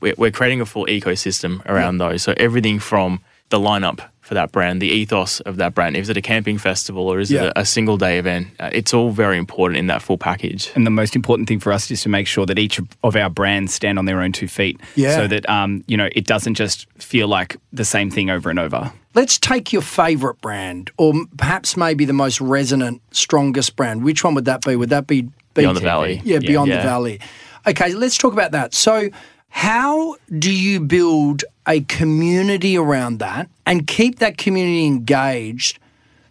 we're, 0.00 0.14
we're 0.18 0.30
creating 0.30 0.60
a 0.60 0.66
full 0.66 0.86
ecosystem 0.86 1.64
around 1.66 1.98
those. 1.98 2.22
So 2.22 2.34
everything 2.36 2.78
from 2.78 3.20
the 3.48 3.58
lineup 3.58 4.00
for 4.20 4.34
that 4.34 4.50
brand, 4.50 4.82
the 4.82 4.88
ethos 4.88 5.38
of 5.42 5.56
that 5.58 5.72
brand. 5.72 5.96
Is 5.96 6.08
it 6.08 6.16
a 6.16 6.20
camping 6.20 6.58
festival 6.58 7.06
or 7.08 7.20
is 7.20 7.30
Yeah. 7.30 7.44
it 7.44 7.46
a, 7.54 7.60
a 7.60 7.64
single 7.64 7.96
day 7.96 8.18
event? 8.18 8.48
Uh, 8.58 8.70
it's 8.72 8.92
all 8.92 9.12
very 9.12 9.38
important 9.38 9.78
in 9.78 9.86
that 9.86 10.02
full 10.02 10.18
package. 10.18 10.72
And 10.74 10.84
the 10.84 10.90
most 10.90 11.14
important 11.14 11.46
thing 11.48 11.60
for 11.60 11.72
us 11.72 11.88
is 11.92 12.02
to 12.02 12.08
make 12.08 12.26
sure 12.26 12.44
that 12.44 12.58
each 12.58 12.80
of 13.04 13.14
our 13.16 13.30
brands 13.30 13.72
stand 13.72 14.00
on 14.00 14.04
their 14.04 14.20
own 14.20 14.32
two 14.32 14.48
feet. 14.48 14.80
Yeah. 14.96 15.14
So 15.14 15.28
that 15.28 15.48
um, 15.48 15.84
you 15.86 15.96
know, 15.96 16.08
it 16.10 16.26
doesn't 16.26 16.54
just 16.54 16.88
feel 17.00 17.28
like 17.28 17.56
the 17.72 17.84
same 17.84 18.10
thing 18.10 18.28
over 18.28 18.50
and 18.50 18.58
over. 18.58 18.92
Let's 19.16 19.38
take 19.38 19.72
your 19.72 19.82
favourite 19.82 20.40
brand, 20.40 20.90
or 20.98 21.14
perhaps 21.38 21.76
maybe 21.76 22.04
the 22.04 22.12
most 22.12 22.40
resonant, 22.40 23.00
strongest 23.10 23.74
brand. 23.74 24.04
Which 24.04 24.22
one 24.22 24.34
would 24.34 24.44
that 24.44 24.60
be? 24.60 24.76
Would 24.76 24.90
that 24.90 25.06
be 25.06 25.30
Beyond 25.54 25.76
the 25.76 25.80
Valley. 25.80 26.20
Yeah, 26.24 26.38
Yeah. 26.40 26.48
Beyond 26.48 26.70
the 26.70 26.76
Valley. 26.76 27.20
Okay, 27.66 27.94
let's 27.94 28.16
talk 28.16 28.32
about 28.32 28.52
that. 28.52 28.74
So, 28.74 29.08
how 29.48 30.16
do 30.38 30.52
you 30.52 30.80
build 30.80 31.44
a 31.66 31.80
community 31.80 32.76
around 32.76 33.18
that 33.18 33.48
and 33.64 33.86
keep 33.86 34.18
that 34.18 34.36
community 34.36 34.84
engaged 34.84 35.78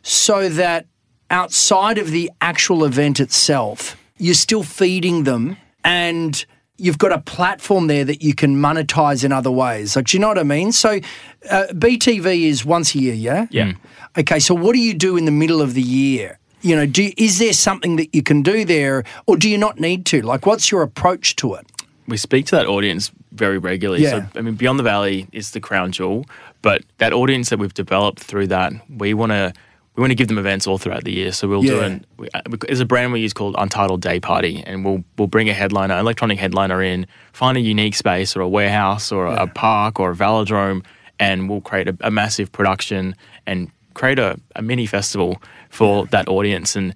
so 0.04 0.48
that 0.48 0.86
outside 1.31 1.98
of 1.98 2.12
the 2.12 2.31
actual 2.40 2.86
event 2.86 3.20
itself, 3.20 3.98
you're 4.18 4.36
still 4.36 4.64
feeding 4.64 5.24
them 5.24 5.57
and 5.83 6.46
you've 6.77 6.98
got 6.98 7.11
a 7.11 7.20
platform 7.20 7.88
there 7.88 8.03
that 8.05 8.22
you 8.22 8.33
can 8.33 8.57
monetize 8.57 9.24
in 9.24 9.31
other 9.31 9.51
ways. 9.51 9.96
Like, 9.96 10.05
do 10.05 10.18
you 10.18 10.22
know 10.22 10.27
what 10.27 10.40
I 10.40 10.44
mean? 10.44 10.72
So, 10.72 11.00
uh, 11.50 11.68
BTV 11.72 12.44
is 12.44 12.66
once 12.66 12.96
a 12.96 13.00
year, 13.00 13.14
yeah? 13.14 13.48
Yeah. 13.50 13.74
Okay, 14.18 14.40
so 14.40 14.53
what 14.53 14.74
do 14.74 14.79
you 14.79 14.94
do 14.94 15.18
in 15.18 15.25
the 15.25 15.31
middle 15.31 15.61
of 15.61 15.74
the 15.74 15.81
year? 15.81 16.40
You 16.61 16.75
know, 16.75 16.85
do 16.85 17.11
is 17.18 17.38
there 17.38 17.53
something 17.53 17.96
that 17.98 18.14
you 18.16 18.24
can 18.24 18.42
do 18.42 18.66
there, 18.66 19.03
or 19.27 19.38
do 19.38 19.50
you 19.50 19.57
not 19.57 19.79
need 19.79 20.05
to? 20.07 20.22
Like, 20.22 20.46
what's 20.46 20.72
your 20.72 20.81
approach 20.81 21.35
to 21.38 21.53
it? 21.55 21.66
we 22.07 22.18
speak 22.18 22.46
to 22.48 22.55
that 22.55 22.68
audience 22.68 23.11
very 23.31 23.57
regularly. 23.57 24.03
Yeah. 24.03 24.29
So 24.31 24.40
I 24.40 24.42
mean, 24.42 24.55
Beyond 24.55 24.79
the 24.79 24.83
Valley 24.83 25.27
is 25.31 25.51
the 25.51 25.59
crown 25.59 25.92
jewel, 25.92 26.25
but 26.61 26.83
that 26.98 27.14
audience 27.14 27.50
that 27.50 27.59
we've 27.59 27.74
developed 27.74 28.20
through 28.20 28.48
that, 28.48 28.74
we 28.90 29.14
want 29.14 29.31
to 29.31 29.53
we 29.96 30.01
want 30.01 30.12
to 30.12 30.16
give 30.16 30.27
them 30.27 30.38
events 30.38 30.68
all 30.68 30.77
throughout 30.77 31.03
the 31.05 31.14
year. 31.14 31.31
So 31.31 31.48
we'll 31.48 31.62
do 31.62 31.79
an 31.81 32.05
we- 32.18 32.29
uh, 32.34 32.42
there's 32.68 32.79
a 32.81 32.86
brand 32.86 33.14
we 33.14 33.22
use 33.22 33.34
called 33.34 33.55
Untitled 33.58 34.01
Day 34.01 34.20
Party, 34.20 34.64
and 34.66 34.84
we'll 34.86 35.03
we'll 35.18 35.27
bring 35.27 35.50
a 35.50 35.53
headliner, 35.53 35.98
electronic 35.98 36.38
headliner 36.40 36.81
in, 36.81 37.08
find 37.34 37.58
a 37.58 37.62
unique 37.62 37.96
space 37.96 38.36
or 38.36 38.42
a 38.42 38.50
warehouse 38.50 39.12
or 39.12 39.25
a, 39.27 39.44
a 39.44 39.48
park 39.48 40.00
or 40.00 40.12
a 40.12 40.16
velodrome, 40.16 40.84
and 41.20 41.50
we'll 41.50 41.62
create 41.62 41.88
a, 41.88 41.98
a 42.01 42.12
massive 42.12 42.51
production 42.51 43.16
and 43.48 43.72
create 43.94 44.20
a, 44.20 44.38
a 44.55 44.62
mini 44.62 44.86
festival 44.86 45.42
for 45.70 46.05
that 46.08 46.27
audience. 46.27 46.75
And 46.75 46.94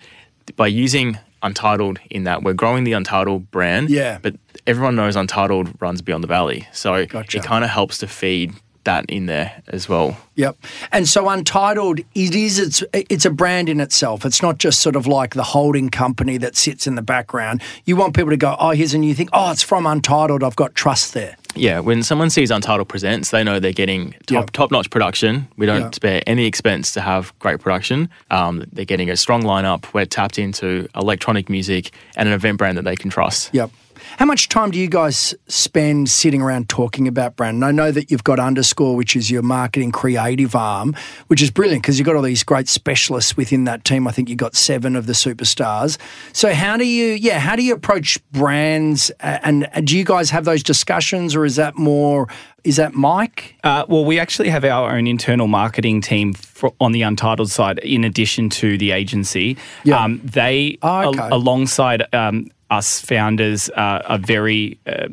by 0.56 0.68
using 0.68 1.18
Untitled 1.42 2.00
in 2.10 2.26
that, 2.26 2.44
we're 2.44 2.54
growing 2.54 2.84
the 2.84 2.92
Untitled 2.92 3.50
brand. 3.50 3.90
Yeah. 3.90 4.20
But 4.22 4.36
everyone 4.68 4.98
knows 4.98 5.16
Untitled 5.16 5.70
runs 5.80 6.02
Beyond 6.02 6.22
the 6.22 6.28
Valley. 6.28 6.68
So 6.74 7.06
Gotcha. 7.06 7.38
it 7.38 7.44
kind 7.46 7.64
of 7.64 7.70
helps 7.70 8.00
to 8.00 8.08
feed 8.08 8.52
that 8.86 9.06
in 9.10 9.26
there 9.26 9.62
as 9.68 9.88
well. 9.90 10.18
Yep. 10.36 10.58
And 10.92 11.08
so 11.08 11.28
Untitled, 11.30 12.00
it 12.00 12.36
is 12.36 12.60
it's 12.60 12.84
it's 12.94 13.26
a 13.26 13.30
brand 13.30 13.70
in 13.70 13.80
itself. 13.80 14.26
It's 14.26 14.42
not 14.42 14.58
just 14.58 14.80
sort 14.80 14.96
of 14.96 15.06
like 15.06 15.34
the 15.36 15.44
holding 15.44 15.90
company 15.90 16.38
that 16.38 16.56
sits 16.56 16.88
in 16.88 16.96
the 16.96 17.02
background. 17.02 17.62
You 17.86 17.96
want 17.96 18.16
people 18.16 18.30
to 18.32 18.38
go, 18.38 18.56
oh, 18.60 18.72
here's 18.72 18.94
a 18.94 18.98
new 18.98 19.14
thing. 19.14 19.30
Oh, 19.34 19.52
it's 19.52 19.64
from 19.64 19.86
Untitled. 19.86 20.44
I've 20.44 20.56
got 20.56 20.76
trust 20.76 21.14
there. 21.14 21.36
Yeah, 21.56 21.80
when 21.80 22.04
someone 22.04 22.30
sees 22.30 22.52
Untitled 22.52 22.88
Presents, 22.88 23.32
they 23.32 23.44
know 23.44 23.60
they're 23.60 23.74
getting 23.74 24.12
top 24.28 24.32
Yep. 24.46 24.52
top 24.52 24.72
notch 24.72 24.90
production. 24.90 25.48
We 25.58 25.66
don't 25.66 25.82
Yep. 25.82 25.96
spare 25.96 26.22
any 26.28 26.46
expense 26.46 26.92
to 26.94 27.02
have 27.02 27.34
great 27.40 27.60
production. 27.60 28.08
Um, 28.32 28.64
they're 28.72 28.86
getting 28.86 29.10
a 29.10 29.18
strong 29.18 29.44
lineup. 29.44 29.86
We're 29.94 30.06
tapped 30.06 30.40
into 30.40 30.88
electronic 30.96 31.50
music 31.50 31.92
and 32.16 32.30
an 32.30 32.34
event 32.36 32.58
brand 32.60 32.78
that 32.78 32.84
they 32.86 32.96
can 32.96 33.10
trust. 33.10 33.50
Yep. 33.54 33.72
How 34.18 34.26
much 34.26 34.50
time 34.50 34.72
do 34.72 34.80
you 34.80 34.88
guys 34.90 35.34
spend 35.48 36.10
sitting 36.10 36.42
around 36.42 36.68
talking 36.68 37.08
about 37.08 37.36
brand? 37.36 37.56
And 37.58 37.66
I 37.66 37.72
know 37.72 37.92
that 37.92 38.12
you've 38.12 38.24
got 38.24 38.40
Underscore, 38.40 38.96
which 38.96 39.16
is 39.16 39.32
your 39.32 39.42
marketing 39.42 39.92
creative 39.92 40.56
arm, 40.56 40.96
which 41.28 41.42
is 41.42 41.52
brilliant 41.52 41.84
because 41.84 41.98
you've 42.00 42.06
got 42.06 42.16
all 42.16 42.22
these 42.22 42.44
great 42.44 42.68
specialists 42.68 43.38
within 43.38 43.64
that 43.66 43.86
team. 43.86 44.08
I 44.08 44.12
think 44.12 44.28
you've 44.28 44.38
got 44.38 44.56
seven 44.56 44.96
of 44.96 45.06
the 45.06 45.14
superstars. 45.14 45.98
So 46.34 46.54
how 46.54 46.76
do 46.76 46.86
you, 46.86 47.14
yeah, 47.14 47.40
how 47.40 47.56
do 47.56 47.64
you 47.64 47.74
approach 47.74 48.20
brands? 48.32 49.10
And, 49.22 49.70
and 49.74 49.88
do 49.88 49.98
you 49.98 50.04
guys 50.04 50.30
have 50.32 50.44
those 50.44 50.64
discussions, 50.64 51.36
or 51.36 51.46
is 51.46 51.56
that 51.56 51.78
more? 51.78 52.28
Is 52.66 52.76
that 52.76 52.94
Mike? 52.94 53.56
Uh, 53.64 53.86
well, 53.88 54.04
we 54.04 54.20
actually 54.20 54.50
have 54.50 54.66
our 54.66 54.92
own 54.96 55.08
internal 55.08 55.48
marketing 55.48 56.02
team 56.02 56.34
for, 56.34 56.74
on 56.82 56.92
the 56.92 57.04
Untitled 57.04 57.50
side, 57.50 57.80
in 57.80 58.04
addition 58.04 58.50
to 58.50 58.78
the 58.78 58.92
agency. 58.92 59.56
Yeah. 59.86 60.04
Um, 60.04 60.20
they, 60.26 60.78
Oh, 60.82 61.10
okay. 61.10 61.20
al- 61.20 61.34
alongside 61.36 62.04
um, 62.14 62.50
us 62.70 63.00
founders, 63.00 63.70
uh, 63.72 64.02
are 64.06 64.18
very, 64.18 64.80
uh, 64.86 65.08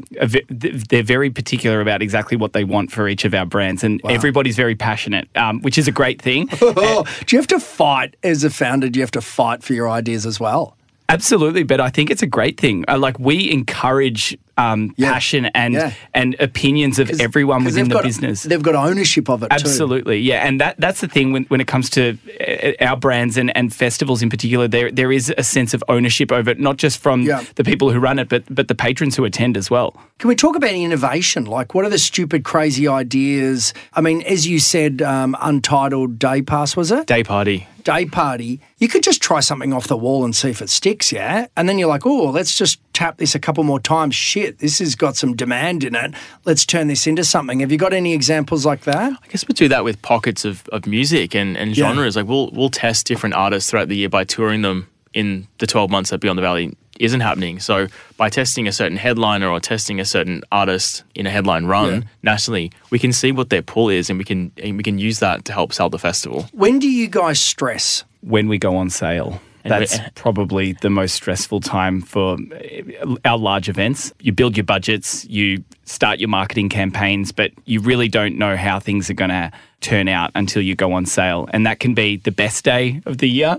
they're 0.49 1.03
very 1.03 1.31
particular 1.31 1.81
about 1.81 2.03
exactly 2.03 2.37
what 2.37 2.53
they 2.53 2.65
want 2.65 2.91
for 2.91 3.09
each 3.09 3.25
of 3.25 3.35
our 3.35 3.47
brands, 3.47 3.83
and 3.83 4.01
everybody's 4.09 4.57
very 4.57 4.75
passionate, 4.75 5.29
um, 5.37 5.61
which 5.63 5.79
is 5.79 5.89
a 5.89 5.93
great 5.93 6.21
thing. 6.21 6.47
Do 6.61 7.05
you 7.31 7.39
have 7.39 7.47
to 7.49 7.61
fight 7.61 8.17
as 8.23 8.45
a 8.45 8.51
founder? 8.51 8.89
Do 8.89 8.99
you 8.99 9.03
have 9.03 9.11
to 9.13 9.21
fight 9.21 9.63
for 9.63 9.73
your 9.73 9.89
ideas 9.89 10.27
as 10.27 10.39
well? 10.39 10.77
Absolutely, 11.09 11.63
but 11.63 11.81
I 11.81 11.89
think 11.89 12.11
it's 12.11 12.23
a 12.23 12.27
great 12.27 12.59
thing. 12.59 12.85
Uh, 12.89 12.99
like 12.99 13.19
we 13.19 13.51
encourage 13.51 14.37
um, 14.57 14.95
Yeah. 14.97 15.13
passion 15.13 15.47
and 15.55 15.75
Yeah. 15.75 15.93
and 16.15 16.35
opinions 16.41 16.99
of 16.99 17.11
everyone 17.21 17.65
within 17.65 17.89
the 17.89 17.95
got- 17.95 18.05
business. 18.05 18.43
They've 18.43 18.63
got 18.63 18.75
ownership 18.75 19.29
of 19.29 19.43
it 19.43 19.51
too. 19.51 19.55
Absolutely, 19.55 20.19
yeah, 20.21 20.47
and 20.47 20.61
that 20.61 20.77
that's 20.79 21.01
the 21.01 21.09
thing 21.09 21.33
when, 21.33 21.45
when 21.45 21.61
it 21.61 21.67
comes 21.67 21.91
to 21.91 22.17
uh, 22.41 22.85
our 22.85 22.97
brands 22.97 23.37
and, 23.37 23.55
and 23.57 23.75
festivals 23.75 24.23
in 24.23 24.31
particular. 24.31 24.69
There 24.69 24.91
there 24.91 25.13
is 25.13 25.33
a 25.37 25.43
sense 25.43 25.75
of 25.75 25.83
ownership 25.89 26.33
over 26.33 26.51
it, 26.51 26.59
not 26.61 26.77
just 26.77 26.99
from 26.99 27.23
Yeah. 27.23 27.43
the 27.57 27.65
people 27.65 27.91
who 27.93 27.99
run 27.99 28.19
it, 28.19 28.29
but 28.29 28.43
but 28.49 28.69
the 28.69 28.75
patrons 28.75 29.17
who 29.17 29.25
attend 29.25 29.57
as 29.57 29.71
well. 29.71 29.95
Can 30.19 30.29
we 30.29 30.35
talk 30.37 30.57
about 30.57 30.71
innovation? 30.71 31.45
Like, 31.45 31.75
what 31.75 31.85
are 31.85 31.91
the 31.91 31.99
stupid, 31.99 32.43
crazy 32.45 32.89
ideas? 32.89 33.75
I 33.93 34.01
mean, 34.01 34.23
as 34.23 34.47
you 34.47 34.59
said, 34.59 35.03
um, 35.03 35.37
Untitled 35.41 36.19
Day 36.19 36.41
Pass, 36.43 36.77
was 36.77 36.91
it? 36.91 37.07
Day 37.07 37.23
party. 37.25 37.67
day 37.85 38.05
party, 38.07 38.59
you 38.79 38.89
could 38.89 39.03
just 39.03 39.21
try 39.23 39.39
something 39.41 39.73
off 39.73 39.87
the 39.87 39.97
wall 39.97 40.25
and 40.25 40.35
see 40.35 40.51
if 40.51 40.61
it 40.61 40.69
sticks, 40.71 41.13
yeah? 41.13 41.47
And 41.57 41.69
then 41.69 41.79
you're 41.79 41.89
like, 41.89 42.05
oh, 42.05 42.31
let's 42.31 42.57
just 42.59 42.81
tap 42.93 43.19
this 43.19 43.35
a 43.35 43.39
couple 43.39 43.63
more 43.63 43.79
times. 43.79 44.15
Shit, 44.15 44.46
this 44.51 44.79
has 44.79 44.95
got 44.95 45.17
some 45.17 45.35
demand 45.37 45.85
in 45.85 45.95
it. 45.95 46.15
Let's 46.45 46.65
turn 46.67 46.89
this 46.89 47.07
into 47.07 47.25
something. 47.25 47.61
Have 47.61 47.71
you 47.73 47.79
got 47.79 47.93
any 47.93 48.13
examples 48.15 48.65
like 48.67 48.83
that? 48.83 49.13
I 49.13 49.27
guess 49.29 49.47
we 49.47 49.55
do 49.55 49.69
that 49.69 49.85
with 49.85 50.01
pockets 50.03 50.45
of, 50.45 50.67
of 50.69 50.87
music 50.87 51.35
and, 51.35 51.57
and 51.57 51.77
Yeah. 51.77 51.89
genres. 51.89 52.17
Like 52.17 52.27
we'll 52.27 52.51
we'll 52.53 52.71
test 52.71 53.07
different 53.07 53.35
artists 53.35 53.71
throughout 53.71 53.89
the 53.89 53.97
year 53.97 54.09
by 54.09 54.25
touring 54.25 54.63
them 54.63 54.89
in 55.15 55.47
the 55.59 55.67
12 55.67 55.91
months 55.91 56.11
that 56.11 56.19
Beyond 56.19 56.37
the 56.39 56.43
Valley 56.43 56.77
isn't 56.99 57.21
happening. 57.21 57.59
So 57.61 57.89
by 58.17 58.29
testing 58.31 58.67
a 58.67 58.73
certain 58.73 58.97
headliner 58.97 59.49
or 59.51 59.61
testing 59.61 60.01
a 60.01 60.05
certain 60.05 60.43
artist 60.51 61.05
in 61.15 61.27
a 61.27 61.31
headline 61.31 61.67
run 61.67 61.93
Yeah. 61.93 62.01
nationally, 62.23 62.73
we 62.91 62.99
can 62.99 63.13
see 63.13 63.33
what 63.33 63.51
their 63.51 63.61
pull 63.63 63.89
is 63.91 64.09
and 64.11 64.19
we 64.19 64.25
can 64.25 64.51
and 64.63 64.77
we 64.79 64.83
can 64.83 64.99
use 64.99 65.19
that 65.21 65.45
to 65.47 65.53
help 65.53 65.73
sell 65.73 65.91
the 65.91 65.99
festival. 65.99 66.49
When 66.53 66.79
do 66.79 66.89
you 66.91 67.07
guys 67.09 67.41
stress? 67.41 68.05
when 68.23 68.49
we 68.49 68.59
go 68.59 68.77
on 68.77 68.91
sale. 68.91 69.41
That's 69.69 69.99
probably 70.15 70.73
the 70.73 70.91
most 70.91 71.15
stressful 71.15 71.61
time 71.61 72.01
for 72.01 72.37
uh, 72.37 73.17
our 73.25 73.39
large 73.39 73.69
events. 73.69 74.13
You 74.21 74.33
build 74.33 74.57
your 74.57 74.65
budgets, 74.65 75.25
you 75.27 75.65
start 75.85 76.19
your 76.19 76.29
marketing 76.29 76.69
campaigns, 76.69 77.33
but 77.33 77.53
you 77.65 77.81
really 77.81 78.09
don't 78.09 78.37
know 78.37 78.57
how 78.57 78.81
things 78.81 79.11
are 79.11 79.15
going 79.15 79.31
to 79.31 79.51
turn 79.81 80.09
out 80.09 80.31
until 80.35 80.63
you 80.63 80.75
go 80.75 80.93
on 80.93 81.07
sale. 81.07 81.49
And 81.53 81.67
that 81.67 81.81
can 81.81 81.95
be 81.95 82.17
the 82.17 82.33
best 82.33 82.65
day 82.65 83.01
of 83.07 83.19
the 83.19 83.29
year 83.29 83.59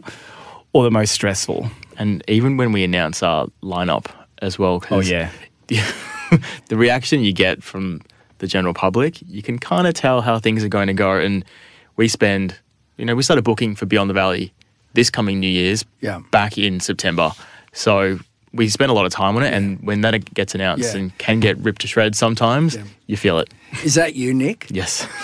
or 0.73 0.83
the 0.83 0.91
most 0.91 1.11
stressful. 1.11 1.69
And 1.97 2.23
even 2.27 2.57
when 2.57 2.71
we 2.71 2.83
announce 2.83 3.23
our 3.23 3.47
lineup 3.63 4.07
as 4.41 4.59
well. 4.59 4.83
Oh, 4.91 4.99
yeah. 4.99 5.31
the 6.67 6.77
reaction 6.77 7.21
you 7.21 7.33
get 7.33 7.63
from 7.63 8.01
the 8.39 8.47
general 8.47 8.73
public, 8.73 9.21
you 9.27 9.41
can 9.41 9.57
kind 9.57 9.87
of 9.87 9.93
tell 9.93 10.21
how 10.21 10.39
things 10.39 10.63
are 10.63 10.69
going 10.69 10.87
to 10.87 10.93
go. 10.93 11.13
And 11.13 11.43
we 11.95 12.07
spend, 12.07 12.57
you 12.97 13.05
know, 13.05 13.15
we 13.15 13.23
started 13.23 13.43
booking 13.43 13.75
for 13.75 13.85
Beyond 13.85 14.09
the 14.09 14.13
Valley 14.13 14.53
this 14.97 15.09
coming 15.11 15.39
New 15.39 15.47
Year's 15.49 15.85
Yeah. 16.01 16.19
back 16.31 16.57
in 16.57 16.79
September. 16.79 17.31
So 17.71 18.17
we 18.51 18.67
spend 18.67 18.89
a 18.89 18.93
lot 18.95 19.05
of 19.05 19.11
time 19.13 19.35
on 19.37 19.43
it. 19.43 19.53
And 19.53 19.79
when 19.83 20.01
that 20.01 20.33
gets 20.33 20.55
announced 20.55 20.93
Yeah. 20.95 20.99
and 21.01 21.17
can 21.19 21.39
get 21.39 21.55
ripped 21.59 21.81
to 21.81 21.87
shreds 21.87 22.17
sometimes, 22.17 22.77
you 23.05 23.15
feel 23.15 23.37
it. 23.37 23.53
Is 23.85 23.93
that 23.93 24.15
you, 24.15 24.33
Nick? 24.33 24.67
Yes. 24.71 25.05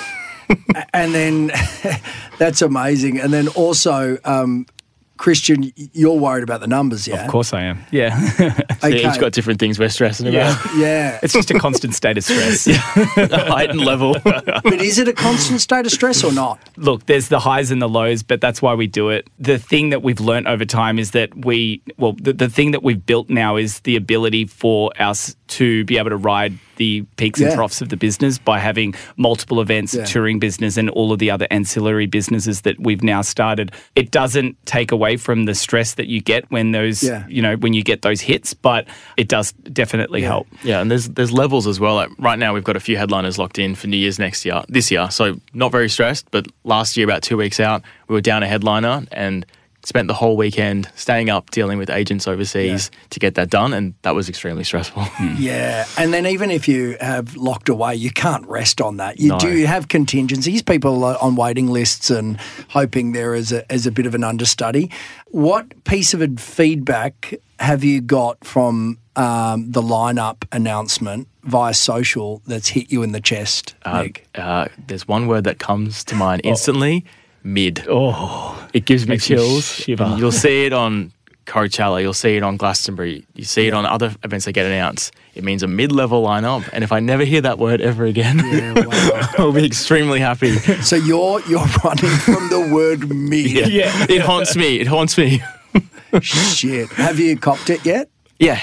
And 0.93 1.15
then 1.15 1.51
that's 2.37 2.61
amazing. 2.61 3.19
And 3.19 3.33
then 3.33 3.47
also, 3.49 4.17
um, 4.25 4.67
Christian, 5.17 5.71
you're 5.75 6.17
worried 6.17 6.43
about 6.43 6.59
the 6.59 6.67
numbers, 6.67 7.07
yeah? 7.07 7.23
Of 7.23 7.31
course 7.31 7.53
I 7.53 7.61
am. 7.63 7.79
Yeah. 7.91 8.19
So 8.83 8.89
Okay. 8.89 9.07
each 9.09 9.19
got 9.19 9.31
different 9.31 9.61
things 9.61 9.79
we're 9.79 9.87
stressing 9.87 10.27
about. 10.27 10.57
yeah. 10.75 11.17
it's 11.23 11.31
just 11.31 11.49
a 11.51 11.57
constant 11.57 11.95
state 11.95 12.17
of 12.17 12.23
stress. 12.25 12.67
a 12.67 13.27
heightened 13.49 13.79
level. 13.79 14.17
but 14.23 14.81
is 14.81 14.99
it 14.99 15.07
a 15.07 15.13
constant 15.13 15.61
state 15.61 15.85
of 15.85 15.91
stress 15.93 16.21
or 16.23 16.33
not? 16.33 16.59
look, 16.75 17.05
there's 17.05 17.29
the 17.29 17.39
highs 17.39 17.71
and 17.71 17.81
the 17.81 17.87
lows, 17.87 18.23
but 18.23 18.41
that's 18.41 18.61
why 18.61 18.73
we 18.73 18.87
do 18.87 19.07
it. 19.09 19.29
The 19.39 19.57
thing 19.57 19.91
that 19.91 20.03
we've 20.03 20.19
learnt 20.19 20.47
over 20.47 20.65
time 20.65 20.99
is 20.99 21.11
that 21.11 21.45
we, 21.45 21.81
well, 21.97 22.13
the, 22.19 22.33
the 22.33 22.49
thing 22.49 22.71
that 22.71 22.83
we've 22.83 23.05
built 23.05 23.29
now 23.29 23.55
is 23.55 23.79
the 23.81 23.95
ability 23.95 24.45
for 24.45 24.91
us 24.99 25.35
to 25.49 25.85
be 25.85 25.97
able 25.97 26.09
to 26.09 26.17
ride 26.17 26.57
the 26.77 27.01
peaks 27.17 27.39
Yeah. 27.39 27.47
and 27.47 27.55
troughs 27.55 27.81
of 27.81 27.89
the 27.89 27.97
business 27.97 28.37
by 28.37 28.59
having 28.59 28.93
multiple 29.17 29.61
events, 29.61 29.93
Yeah. 29.93 30.05
touring 30.05 30.39
business, 30.39 30.77
and 30.77 30.89
all 30.89 31.11
of 31.11 31.19
the 31.19 31.29
other 31.31 31.47
ancillary 31.51 32.05
businesses 32.05 32.61
that 32.61 32.79
we've 32.79 33.03
now 33.03 33.21
started. 33.21 33.71
It 33.95 34.11
doesn't 34.11 34.55
take 34.65 34.91
away 34.91 35.17
from 35.17 35.45
the 35.45 35.55
stress 35.55 35.93
that 35.95 36.07
you 36.07 36.21
get 36.21 36.49
when 36.51 36.71
those, 36.71 37.03
Yeah. 37.03 37.23
you 37.29 37.41
know, 37.41 37.55
when 37.55 37.73
you 37.73 37.83
get 37.83 38.01
those 38.01 38.21
hits, 38.21 38.53
but 38.53 38.87
it 39.17 39.27
does 39.27 39.51
definitely 39.71 40.21
help. 40.21 40.47
Yeah, 40.63 40.81
and 40.81 40.89
there's 40.89 41.09
there's 41.09 41.31
levels 41.31 41.67
as 41.67 41.79
well. 41.79 41.95
Like 41.95 42.09
right 42.17 42.39
now, 42.39 42.53
we've 42.53 42.63
got 42.63 42.75
a 42.75 42.79
few 42.79 42.97
headliners 42.97 43.37
locked 43.37 43.59
in 43.59 43.75
for 43.75 43.87
New 43.87 43.97
Year's 43.97 44.19
next 44.19 44.45
year, 44.45 44.63
this 44.69 44.89
year. 44.91 45.07
So 45.11 45.39
not 45.53 45.71
very 45.71 45.89
stressed. 45.89 46.25
But 46.31 46.47
last 46.63 46.97
year, 46.97 47.05
about 47.05 47.21
two 47.21 47.37
weeks 47.37 47.59
out, 47.59 47.81
we 48.07 48.13
were 48.13 48.21
down 48.21 48.43
a 48.43 48.47
headliner 48.47 49.03
and 49.11 49.45
spent 49.85 50.07
the 50.07 50.13
whole 50.13 50.37
weekend 50.37 50.89
staying 50.95 51.29
up, 51.29 51.51
dealing 51.51 51.77
with 51.77 51.89
agents 51.89 52.27
overseas 52.27 52.89
to 53.09 53.19
get 53.19 53.35
that 53.35 53.49
done, 53.49 53.73
and 53.73 53.93
that 54.03 54.15
was 54.15 54.29
extremely 54.29 54.63
stressful. 54.63 55.03
Yeah, 55.37 55.85
and 55.97 56.13
then 56.13 56.25
even 56.25 56.51
if 56.51 56.67
you 56.67 56.95
have 57.01 57.35
locked 57.35 57.67
away, 57.69 57.95
you 57.95 58.09
can't 58.11 58.45
rest 58.47 58.79
on 58.81 58.97
that. 58.97 59.19
You 59.19 59.29
No. 59.29 59.39
do 59.39 59.65
have 59.65 59.87
contingencies, 59.89 60.61
people 60.61 61.03
are 61.03 61.17
on 61.21 61.35
waiting 61.35 61.67
lists 61.67 62.09
and 62.09 62.37
hoping 62.69 63.11
there 63.13 63.35
is 63.35 63.51
a, 63.51 63.69
as 63.71 63.85
a 63.85 63.91
bit 63.91 64.05
of 64.05 64.15
an 64.15 64.23
understudy. 64.23 64.89
What 65.27 65.83
piece 65.83 66.13
of 66.13 66.21
feedback 66.39 67.33
have 67.59 67.83
you 67.83 67.99
got 68.01 68.43
from 68.45 68.97
um, 69.15 69.71
the 69.71 69.81
lineup 69.81 70.43
announcement 70.51 71.27
via 71.43 71.73
social 71.73 72.41
that's 72.47 72.69
hit 72.69 72.91
you 72.91 73.03
in 73.03 73.11
the 73.11 73.21
chest, 73.21 73.75
Nick? 73.85 74.27
uh, 74.35 74.67
there's 74.87 75.07
one 75.07 75.27
word 75.27 75.43
that 75.43 75.59
comes 75.59 76.03
to 76.05 76.15
mind 76.15 76.41
instantly: 76.45 77.03
mid. 77.43 77.85
Oh, 77.89 78.67
It 78.73 78.85
gives 78.85 79.07
me 79.07 79.17
chills. 79.17 79.65
shiver. 79.67 80.15
You'll 80.17 80.31
see 80.31 80.65
it 80.65 80.73
on 80.73 81.11
Coachella. 81.45 82.01
You'll 82.01 82.13
see 82.13 82.37
it 82.37 82.43
on 82.43 82.55
Glastonbury. 82.57 83.25
You 83.35 83.43
see 83.43 83.67
it 83.67 83.73
on 83.73 83.85
other 83.85 84.15
events 84.23 84.45
that 84.45 84.53
get 84.53 84.65
announced. 84.65 85.13
It 85.35 85.43
means 85.43 85.61
a 85.63 85.67
mid-level 85.67 86.23
lineup, 86.25 86.69
and 86.71 86.83
if 86.83 86.91
I 86.91 86.99
never 87.01 87.25
hear 87.25 87.41
that 87.41 87.57
word 87.59 87.81
ever 87.81 88.05
again, 88.05 88.39
I'll 89.37 89.51
be 89.51 89.65
extremely 89.65 90.19
happy. 90.19 90.55
So 90.81 90.95
you're 90.95 91.41
you're 91.41 91.65
running 91.83 92.11
from 92.25 92.49
the 92.49 92.69
word 92.73 93.09
mid. 93.09 93.51
Yeah. 93.73 93.91
it 94.09 94.21
haunts 94.21 94.55
me. 94.55 94.79
It 94.79 94.87
haunts 94.87 95.17
me. 95.17 95.41
Shit. 96.21 96.89
Have 96.93 97.19
you 97.19 97.35
copped 97.37 97.69
it 97.69 97.83
yet? 97.85 98.09
Yeah, 98.39 98.59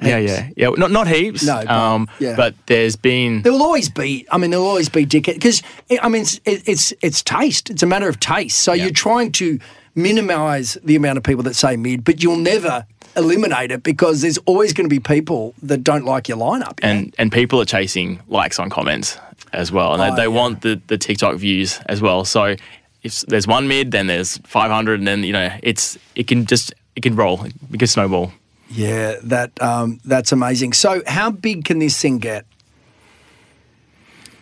yeah, 0.00 0.18
yeah, 0.18 0.50
yeah. 0.56 0.70
Not 0.76 0.90
not 0.90 1.08
heaps. 1.08 1.44
No, 1.44 1.56
but- 1.56 1.70
um, 1.70 2.08
yeah. 2.18 2.36
but 2.36 2.54
there's 2.66 2.96
been 2.96 3.42
There 3.42 3.52
will 3.52 3.62
always 3.62 3.88
be. 3.88 4.26
I 4.30 4.38
mean, 4.38 4.50
there 4.50 4.60
will 4.60 4.66
always 4.68 4.88
be 4.88 5.06
dickhead 5.06 5.34
because 5.34 5.62
I 6.02 6.08
mean, 6.08 6.22
it's, 6.22 6.40
it, 6.44 6.62
it's 6.68 6.92
it's 7.02 7.22
taste. 7.22 7.70
It's 7.70 7.82
a 7.82 7.86
matter 7.86 8.08
of 8.08 8.20
taste. 8.20 8.58
So 8.58 8.72
you're 8.72 8.90
trying 8.90 9.32
to 9.32 9.58
minimise 9.94 10.78
the 10.84 10.96
amount 10.96 11.18
of 11.18 11.24
people 11.24 11.42
that 11.44 11.54
say 11.54 11.76
mid, 11.76 12.04
but 12.04 12.22
you'll 12.22 12.36
never 12.36 12.86
eliminate 13.16 13.70
it 13.72 13.82
because 13.82 14.20
there's 14.20 14.38
always 14.38 14.72
going 14.74 14.84
to 14.88 14.94
be 14.94 15.00
people 15.00 15.54
that 15.62 15.82
don't 15.82 16.04
like 16.04 16.28
your 16.28 16.36
lineup. 16.38 16.78
yeah? 16.80 16.90
and 16.90 17.14
and 17.18 17.32
people 17.32 17.60
are 17.60 17.64
chasing 17.64 18.20
likes 18.28 18.58
on 18.58 18.68
comments 18.70 19.18
as 19.52 19.72
well, 19.72 19.94
and 19.94 20.02
Oh, 20.02 20.10
they, 20.10 20.16
they 20.16 20.22
yeah. 20.28 20.40
want 20.40 20.60
the 20.62 20.80
the 20.86 20.98
TikTok 20.98 21.36
views 21.36 21.80
as 21.86 22.00
well. 22.02 22.24
So 22.24 22.54
if 23.02 23.20
there's 23.22 23.46
one 23.46 23.68
mid, 23.68 23.90
then 23.92 24.06
there's 24.06 24.36
500, 24.38 24.98
and 25.00 25.08
then 25.08 25.22
you 25.24 25.32
know 25.32 25.50
it's 25.62 25.96
it 26.14 26.26
can 26.28 26.44
just 26.46 26.74
it 26.94 27.02
can 27.02 27.16
roll, 27.16 27.44
it 27.44 27.78
can 27.78 27.86
snowball. 27.88 28.32
Yeah, 28.70 29.16
that 29.22 29.60
um, 29.62 30.00
that's 30.04 30.32
amazing. 30.32 30.72
So 30.72 31.02
how 31.06 31.30
big 31.30 31.64
can 31.64 31.78
this 31.78 32.00
thing 32.00 32.18
get? 32.18 32.46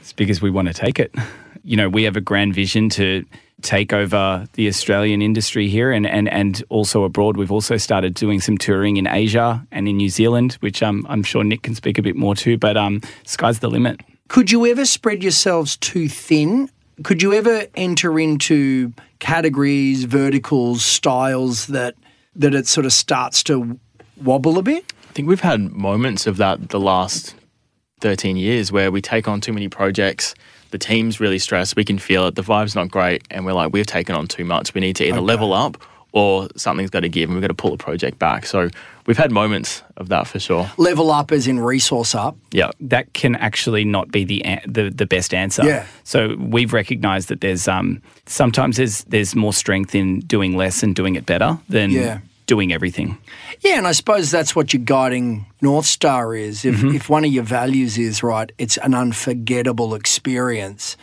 It's 0.01 0.13
because 0.13 0.41
we 0.41 0.51
want 0.51 0.69
to 0.69 0.75
take 0.75 0.99
it. 0.99 1.15
You 1.63 1.77
know, 1.77 1.89
we 1.89 2.05
have 2.05 2.17
a 2.17 2.21
grand 2.21 2.55
vision 2.55 2.89
to 2.91 3.25
take 3.63 3.93
over 3.93 4.47
the 4.53 4.69
Australian 4.69 5.23
industry 5.23 5.69
here 5.69 5.91
and, 5.91 6.07
and, 6.07 6.29
and 6.29 6.63
also 6.69 7.05
abroad. 7.05 7.37
We've 7.37 7.53
also 7.53 7.79
started 7.79 8.13
doing 8.15 8.41
some 8.41 8.59
touring 8.59 8.99
in 8.99 9.07
Asia 9.07 9.67
and 9.73 9.89
in 9.89 9.97
New 9.97 10.11
Zealand, 10.11 10.55
which 10.61 10.83
um, 10.83 11.07
I'm 11.09 11.23
sure 11.23 11.43
Nick 11.43 11.63
can 11.63 11.75
speak 11.75 11.97
a 11.97 12.03
bit 12.03 12.17
more 12.17 12.35
to, 12.37 12.59
but 12.59 12.77
um, 12.77 13.01
sky's 13.25 13.61
the 13.61 13.69
limit. 13.71 14.03
Could 14.29 14.51
you 14.51 14.67
ever 14.67 14.85
spread 14.85 15.23
yourselves 15.23 15.77
too 15.79 16.09
thin? 16.09 16.69
Could 17.03 17.23
you 17.23 17.33
ever 17.33 17.67
enter 17.75 18.19
into 18.19 18.93
categories, 19.19 20.05
verticals, 20.05 20.85
styles 20.85 21.67
that 21.69 21.95
that 22.37 22.53
it 22.53 22.67
sort 22.67 22.85
of 22.85 22.93
starts 22.93 23.45
to 23.45 23.79
wobble 24.23 24.59
a 24.59 24.63
bit? 24.63 24.93
I 25.09 25.13
think 25.13 25.29
we've 25.29 25.41
had 25.41 25.61
moments 25.73 26.27
of 26.27 26.37
that 26.39 26.71
the 26.71 26.81
last 26.81 27.35
13 28.01 28.37
years 28.37 28.73
where 28.73 28.91
we 28.91 29.01
take 29.01 29.29
on 29.29 29.41
too 29.41 29.53
many 29.53 29.69
projects. 29.69 30.35
The 30.71 30.79
team's 30.79 31.21
really 31.21 31.39
stressed. 31.39 31.77
We 31.77 31.85
can 31.85 31.99
feel 31.99 32.27
it. 32.27 32.35
The 32.35 32.43
vibe's 32.43 32.75
not 32.75 32.91
great. 32.91 33.23
And 33.31 33.47
we're 33.47 33.53
like, 33.53 33.73
we've 33.73 33.87
taken 33.87 34.15
on 34.17 34.27
too 34.27 34.45
much. 34.45 34.75
We 34.75 34.81
need 34.81 34.97
to 34.97 35.05
either 35.07 35.21
level 35.21 35.53
up 35.53 35.81
or 36.11 36.49
something's 36.57 36.91
got 36.91 37.01
to 37.01 37.09
give 37.09 37.29
and 37.29 37.35
we've 37.37 37.43
got 37.43 37.49
to 37.49 37.55
pull 37.55 37.71
the 37.71 37.77
project 37.83 38.19
back. 38.19 38.47
So 38.47 38.71
we've 39.07 39.17
had 39.17 39.31
moments 39.33 39.83
of 39.97 40.09
that 40.09 40.27
for 40.27 40.39
sure. 40.41 40.71
Level 40.77 41.11
up 41.13 41.31
as 41.33 41.47
in 41.47 41.61
resource 41.61 42.15
up. 42.15 42.37
Yeah. 42.51 42.71
that 42.81 43.13
can 43.15 43.37
actually 43.37 43.85
not 43.85 44.11
be 44.11 44.25
the 44.25 44.45
an- 44.45 44.63
the, 44.67 44.91
the 44.91 45.07
best 45.07 45.33
answer. 45.33 45.65
Yeah. 45.65 45.87
So 46.03 46.37
we've 46.37 46.73
recognised 46.73 47.29
that 47.29 47.41
there's 47.41 47.67
um, 47.69 48.03
sometimes 48.27 48.77
there's 48.77 49.05
there's 49.05 49.35
more 49.37 49.53
strength 49.53 49.95
in 49.95 50.21
doing 50.21 50.57
less 50.57 50.83
and 50.83 50.95
doing 50.95 51.15
it 51.15 51.25
better 51.27 51.59
than 51.69 51.91
Yeah. 51.91 52.19
doing 52.47 52.73
everything. 52.73 53.19
Yeah, 53.65 53.79
and 53.79 53.87
I 53.87 53.93
suppose 53.93 54.31
that's 54.31 54.55
what 54.55 54.75
your 54.75 54.83
guiding 54.83 55.47
North 55.63 55.87
Star 55.87 56.35
is. 56.35 56.67
If, 56.67 56.77
mm-hmm. 56.77 56.95
if 56.95 57.09
one 57.09 57.25
of 57.25 57.33
your 57.33 57.45
values 57.45 57.97
is, 57.97 58.23
right, 58.23 58.53
it's 58.59 58.77
an 58.77 58.95
unforgettable 58.95 59.95
experience, 59.95 60.99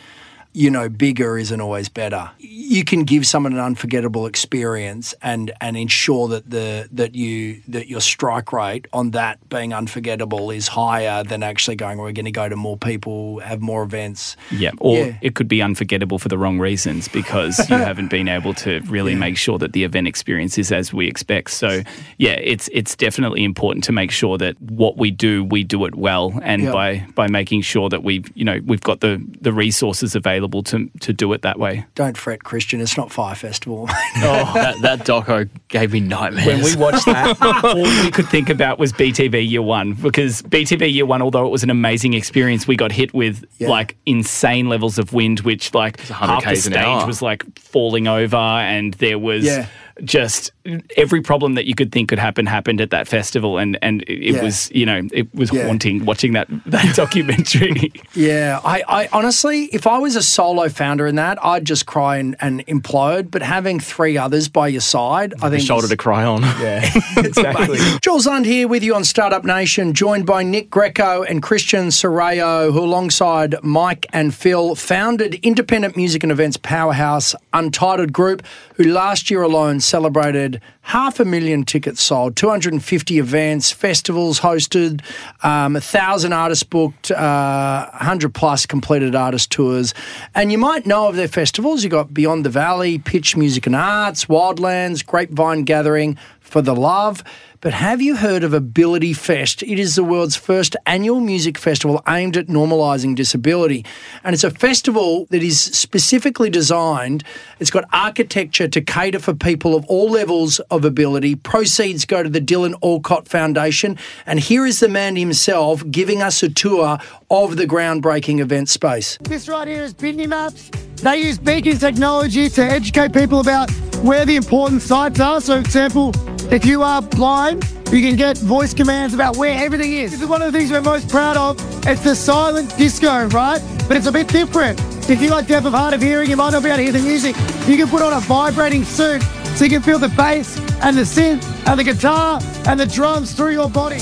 you 0.53 0.69
know, 0.69 0.89
bigger 0.89 1.37
isn't 1.37 1.61
always 1.61 1.87
better. 1.87 2.29
You 2.39 2.83
can 2.83 3.03
give 3.03 3.25
someone 3.25 3.53
an 3.53 3.59
unforgettable 3.59 4.25
experience 4.25 5.13
and, 5.21 5.51
and 5.61 5.77
ensure 5.77 6.27
that 6.27 6.49
the 6.49 6.89
that 6.91 7.15
you 7.15 7.61
that 7.69 7.87
your 7.87 8.01
strike 8.01 8.51
rate 8.51 8.87
on 8.91 9.11
that 9.11 9.37
being 9.49 9.73
unforgettable 9.73 10.51
is 10.51 10.67
higher 10.67 11.23
than 11.23 11.41
actually 11.41 11.77
going, 11.77 11.99
we're 11.99 12.11
going 12.11 12.25
to 12.25 12.31
go 12.31 12.49
to 12.49 12.55
more 12.57 12.75
people, 12.75 13.39
have 13.39 13.61
more 13.61 13.83
events. 13.83 14.35
Yeah. 14.51 14.71
Or 14.79 14.97
Yeah. 14.97 15.17
it 15.21 15.35
could 15.35 15.47
be 15.47 15.61
unforgettable 15.61 16.19
for 16.19 16.27
the 16.27 16.37
wrong 16.37 16.59
reasons 16.59 17.07
because 17.07 17.57
you 17.69 17.75
haven't 17.89 18.09
been 18.09 18.27
able 18.27 18.53
to 18.55 18.81
really 18.87 19.15
make 19.15 19.37
sure 19.37 19.57
that 19.59 19.71
the 19.71 19.85
event 19.85 20.07
experience 20.07 20.57
is 20.57 20.71
as 20.71 20.91
we 20.93 21.07
expect. 21.07 21.51
So 21.51 21.81
yeah, 22.17 22.31
it's 22.33 22.69
it's 22.73 22.95
definitely 22.95 23.43
important 23.45 23.85
to 23.85 23.91
make 23.93 24.11
sure 24.11 24.37
that 24.37 24.59
what 24.61 24.97
we 24.97 25.11
do, 25.11 25.45
we 25.45 25.63
do 25.63 25.85
it 25.85 25.95
well. 25.95 26.37
And 26.43 26.63
Yeah. 26.63 26.71
by 26.73 27.07
by 27.15 27.27
making 27.27 27.61
sure 27.61 27.87
that 27.89 28.03
we've 28.03 28.29
you 28.35 28.43
know, 28.43 28.59
we've 28.65 28.81
got 28.81 28.99
the 28.99 29.23
the 29.39 29.53
resources 29.53 30.13
available 30.13 30.40
available 30.41 30.63
to 30.63 30.89
to 31.01 31.13
do 31.13 31.31
it 31.33 31.41
that 31.43 31.59
way. 31.59 31.85
Don't 31.95 32.17
fret, 32.17 32.43
Christian. 32.43 32.81
It's 32.81 32.97
not 32.97 33.11
Fire 33.11 33.35
Festival. 33.35 33.87
Oh, 34.23 34.51
that, 34.53 34.81
that 34.81 34.99
doco 34.99 35.49
gave 35.69 35.93
me 35.93 35.99
nightmares. 35.99 36.45
When 36.45 36.63
we 36.63 36.75
watched 36.75 37.05
that, 37.05 37.41
all 37.63 37.81
we 37.81 38.11
could 38.11 38.27
think 38.27 38.49
about 38.49 38.77
was 38.77 38.91
BTV 38.93 39.49
Year 39.49 39.61
One 39.61 39.93
because 39.93 40.41
BTV 40.43 40.93
Year 40.93 41.05
One, 41.05 41.21
although 41.21 41.45
it 41.45 41.49
was 41.49 41.63
an 41.63 41.69
amazing 41.69 42.13
experience, 42.13 42.67
we 42.67 42.75
got 42.75 42.91
hit 42.91 43.13
with 43.13 43.45
Yeah. 43.57 43.69
like 43.69 43.95
insane 44.05 44.67
levels 44.69 44.99
of 44.99 45.13
wind, 45.13 45.39
which 45.41 45.73
like 45.73 45.99
half 46.01 46.43
the 46.43 46.51
Ks 46.53 46.65
an 46.67 46.73
stage 46.73 47.07
was 47.07 47.21
like 47.21 47.43
falling 47.57 48.07
over, 48.07 48.35
and 48.35 48.93
there 48.95 49.17
was. 49.17 49.45
Yeah. 49.45 49.67
Just 50.03 50.51
every 50.97 51.21
problem 51.21 51.55
that 51.55 51.65
you 51.65 51.75
could 51.75 51.91
think 51.91 52.09
could 52.09 52.19
happen 52.19 52.45
happened 52.45 52.81
at 52.81 52.89
that 52.91 53.07
festival, 53.07 53.57
and 53.57 53.77
and 53.81 54.01
it, 54.03 54.09
it 54.29 54.35
Yeah. 54.35 54.43
was 54.43 54.71
you 54.73 54.85
know 54.85 55.01
it 55.13 55.33
was 55.33 55.51
Yeah. 55.51 55.65
haunting 55.67 56.05
watching 56.05 56.33
that 56.33 56.47
that 56.67 56.95
documentary. 56.95 57.91
Yeah, 58.13 58.59
I, 58.63 58.83
I 58.87 59.09
honestly, 59.13 59.65
if 59.65 59.85
I 59.87 59.97
was 59.99 60.15
a 60.15 60.23
solo 60.23 60.69
founder 60.69 61.07
in 61.07 61.15
that, 61.15 61.43
I'd 61.43 61.65
just 61.65 61.85
cry 61.85 62.17
and, 62.17 62.35
and 62.39 62.65
implode. 62.67 63.31
But 63.31 63.41
having 63.41 63.79
three 63.79 64.17
others 64.17 64.49
by 64.49 64.67
your 64.69 64.81
side, 64.81 65.33
I 65.41 65.49
the 65.49 65.57
think 65.57 65.67
shoulder 65.67 65.85
is- 65.85 65.89
to 65.91 65.97
cry 65.97 66.23
on. 66.25 66.41
yeah, 66.61 66.89
exactly. 67.17 67.79
Jules 68.01 68.25
Lund 68.27 68.45
here 68.45 68.67
with 68.67 68.83
you 68.83 68.95
on 68.95 69.03
Startup 69.03 69.43
Nation, 69.43 69.93
joined 69.93 70.25
by 70.25 70.43
Nick 70.43 70.69
Greco 70.69 71.23
and 71.23 71.41
Christian 71.41 71.87
Serraro, 71.87 72.71
who 72.71 72.79
alongside 72.83 73.55
Mike 73.63 74.05
and 74.13 74.33
Phil 74.33 74.75
founded 74.75 75.35
independent 75.43 75.95
music 75.95 76.23
and 76.23 76.31
events 76.31 76.57
powerhouse 76.57 77.35
Untitled 77.53 78.11
Group, 78.13 78.43
who 78.75 78.83
last 78.85 79.29
year 79.29 79.41
alone 79.41 79.79
celebrated 79.91 80.61
half 80.83 81.19
a 81.19 81.25
million 81.25 81.65
tickets 81.65 82.01
sold, 82.01 82.37
250 82.37 83.19
events, 83.19 83.71
festivals 83.71 84.39
hosted, 84.39 85.01
um, 85.43 85.75
a 85.75 85.81
thousand 85.81 86.31
artists 86.31 86.63
booked, 86.63 87.11
uh, 87.11 87.89
100 87.91 88.33
plus 88.33 88.65
completed 88.65 89.13
artist 89.13 89.51
tours. 89.51 89.93
And 90.33 90.49
you 90.49 90.57
might 90.57 90.85
know 90.85 91.09
of 91.09 91.17
their 91.17 91.27
festivals. 91.27 91.83
You've 91.83 91.91
got 91.91 92.13
Beyond 92.13 92.45
the 92.45 92.49
Valley, 92.49 92.99
Pitch 92.99 93.35
Music 93.35 93.67
and 93.67 93.75
Arts, 93.75 94.25
Wildlands, 94.25 95.05
Grapevine 95.05 95.65
Gathering 95.65 96.17
for 96.39 96.61
the 96.61 96.75
Love. 96.75 97.21
But 97.61 97.73
have 97.73 98.01
you 98.01 98.15
heard 98.15 98.43
of 98.43 98.55
Ability 98.55 99.13
Fest? 99.13 99.61
It 99.61 99.77
is 99.77 99.93
the 99.93 100.03
world's 100.03 100.35
first 100.35 100.75
annual 100.87 101.19
music 101.19 101.59
festival 101.59 102.01
aimed 102.09 102.35
at 102.35 102.47
normalising 102.47 103.15
disability. 103.15 103.85
And 104.23 104.33
it's 104.33 104.43
a 104.43 104.49
festival 104.49 105.27
that 105.29 105.43
is 105.43 105.61
specifically 105.61 106.49
designed, 106.49 107.23
it's 107.59 107.69
got 107.69 107.85
architecture 107.93 108.67
to 108.67 108.81
cater 108.81 109.19
for 109.19 109.35
people 109.35 109.75
of 109.75 109.85
all 109.85 110.09
levels 110.09 110.57
of 110.71 110.83
ability. 110.83 111.35
Proceeds 111.35 112.03
go 112.05 112.23
to 112.23 112.29
the 112.29 112.41
Dylan 112.41 112.73
Alcott 112.83 113.27
Foundation. 113.27 113.95
And 114.25 114.39
here 114.39 114.65
is 114.65 114.79
the 114.79 114.89
man 114.89 115.15
himself 115.15 115.83
giving 115.91 116.23
us 116.23 116.41
a 116.41 116.49
tour 116.49 116.97
of 117.29 117.57
the 117.57 117.67
groundbreaking 117.67 118.39
event 118.39 118.69
space. 118.69 119.19
This 119.21 119.47
right 119.47 119.67
here 119.67 119.83
is 119.83 119.93
BindiMaps. 119.93 120.71
They 121.01 121.17
use 121.17 121.37
beacon 121.37 121.77
technology 121.77 122.49
to 122.49 122.63
educate 122.63 123.13
people 123.13 123.39
about 123.39 123.69
where 124.01 124.25
the 124.25 124.35
important 124.35 124.81
sites 124.81 125.19
are. 125.19 125.39
So, 125.39 125.55
for 125.55 125.59
example, 125.59 126.11
if 126.51 126.65
you 126.65 126.83
are 126.83 127.01
blind, 127.01 127.50
you 127.91 128.01
can 128.01 128.15
get 128.15 128.37
voice 128.37 128.73
commands 128.73 129.13
about 129.13 129.37
where 129.37 129.57
everything 129.63 129.93
is. 129.93 130.11
This 130.11 130.21
is 130.21 130.27
one 130.27 130.41
of 130.41 130.51
the 130.51 130.57
things 130.57 130.71
we're 130.71 130.81
most 130.81 131.09
proud 131.09 131.37
of. 131.37 131.57
It's 131.85 132.03
the 132.03 132.15
silent 132.15 132.75
disco, 132.77 133.27
right? 133.27 133.61
But 133.87 133.97
it's 133.97 134.07
a 134.07 134.11
bit 134.11 134.27
different. 134.27 134.79
If 135.09 135.21
you 135.21 135.29
like 135.29 135.47
deaf 135.47 135.65
of 135.65 135.73
hard 135.73 135.93
of 135.93 136.01
hearing, 136.01 136.29
you 136.29 136.37
might 136.37 136.51
not 136.51 136.63
be 136.63 136.69
able 136.69 136.77
to 136.77 136.83
hear 136.83 136.91
the 136.91 136.99
music. 136.99 137.35
You 137.67 137.77
can 137.77 137.87
put 137.87 138.01
on 138.01 138.13
a 138.13 138.19
vibrating 138.21 138.83
suit 138.83 139.21
so 139.55 139.65
you 139.65 139.69
can 139.69 139.81
feel 139.81 139.99
the 139.99 140.09
bass 140.09 140.57
and 140.81 140.97
the 140.97 141.01
synth 141.01 141.43
and 141.67 141.79
the 141.79 141.83
guitar 141.83 142.39
and 142.67 142.79
the 142.79 142.85
drums 142.85 143.33
through 143.33 143.51
your 143.51 143.69
body. 143.69 143.99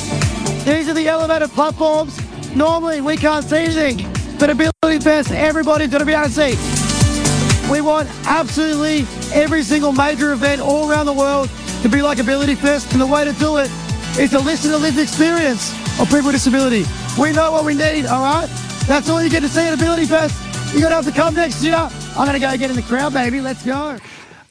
These 0.63 0.87
are 0.89 0.93
the 0.93 1.07
elevated 1.07 1.49
platforms. 1.49 2.19
Normally, 2.55 3.01
we 3.01 3.17
can't 3.17 3.45
see 3.45 3.57
anything, 3.57 4.11
but 4.39 4.49
Ability 4.49 5.03
Fest, 5.03 5.31
everybody's 5.31 5.89
going 5.89 5.99
to 5.99 6.05
be 6.05 6.13
able 6.13 6.25
to 6.25 6.31
see. 6.31 7.71
We 7.71 7.81
want 7.81 8.09
absolutely 8.25 9.05
every 9.33 9.63
single 9.63 9.91
major 9.91 10.31
event 10.33 10.61
all 10.61 10.89
around 10.89 11.05
the 11.05 11.13
world 11.13 11.49
to 11.83 11.89
be 11.89 12.01
like 12.01 12.19
Ability 12.19 12.55
Fest, 12.55 12.91
and 12.91 13.01
the 13.01 13.07
way 13.07 13.23
to 13.25 13.33
do 13.33 13.57
it 13.57 13.71
is 14.19 14.31
to 14.31 14.39
listen 14.39 14.71
to 14.71 14.77
the 14.77 14.79
lived 14.79 14.97
experience 14.99 15.71
of 15.99 16.07
people 16.09 16.25
with 16.27 16.35
disability. 16.35 16.83
We 17.19 17.31
know 17.31 17.51
what 17.51 17.63
we 17.65 17.73
need, 17.73 18.05
all 18.05 18.23
right? 18.23 18.47
That's 18.87 19.09
all 19.09 19.21
you 19.23 19.29
get 19.29 19.41
to 19.41 19.49
see 19.49 19.61
at 19.61 19.73
Ability 19.73 20.05
Fest. 20.05 20.35
You're 20.73 20.81
going 20.81 20.91
to 20.91 20.95
have 20.97 21.05
to 21.05 21.11
come 21.11 21.33
next 21.35 21.63
year. 21.63 21.75
I'm 21.75 22.25
going 22.27 22.33
to 22.33 22.39
go 22.39 22.55
get 22.57 22.69
in 22.69 22.75
the 22.75 22.81
crowd, 22.81 23.13
baby. 23.13 23.39
Let's 23.41 23.65
go. 23.65 23.97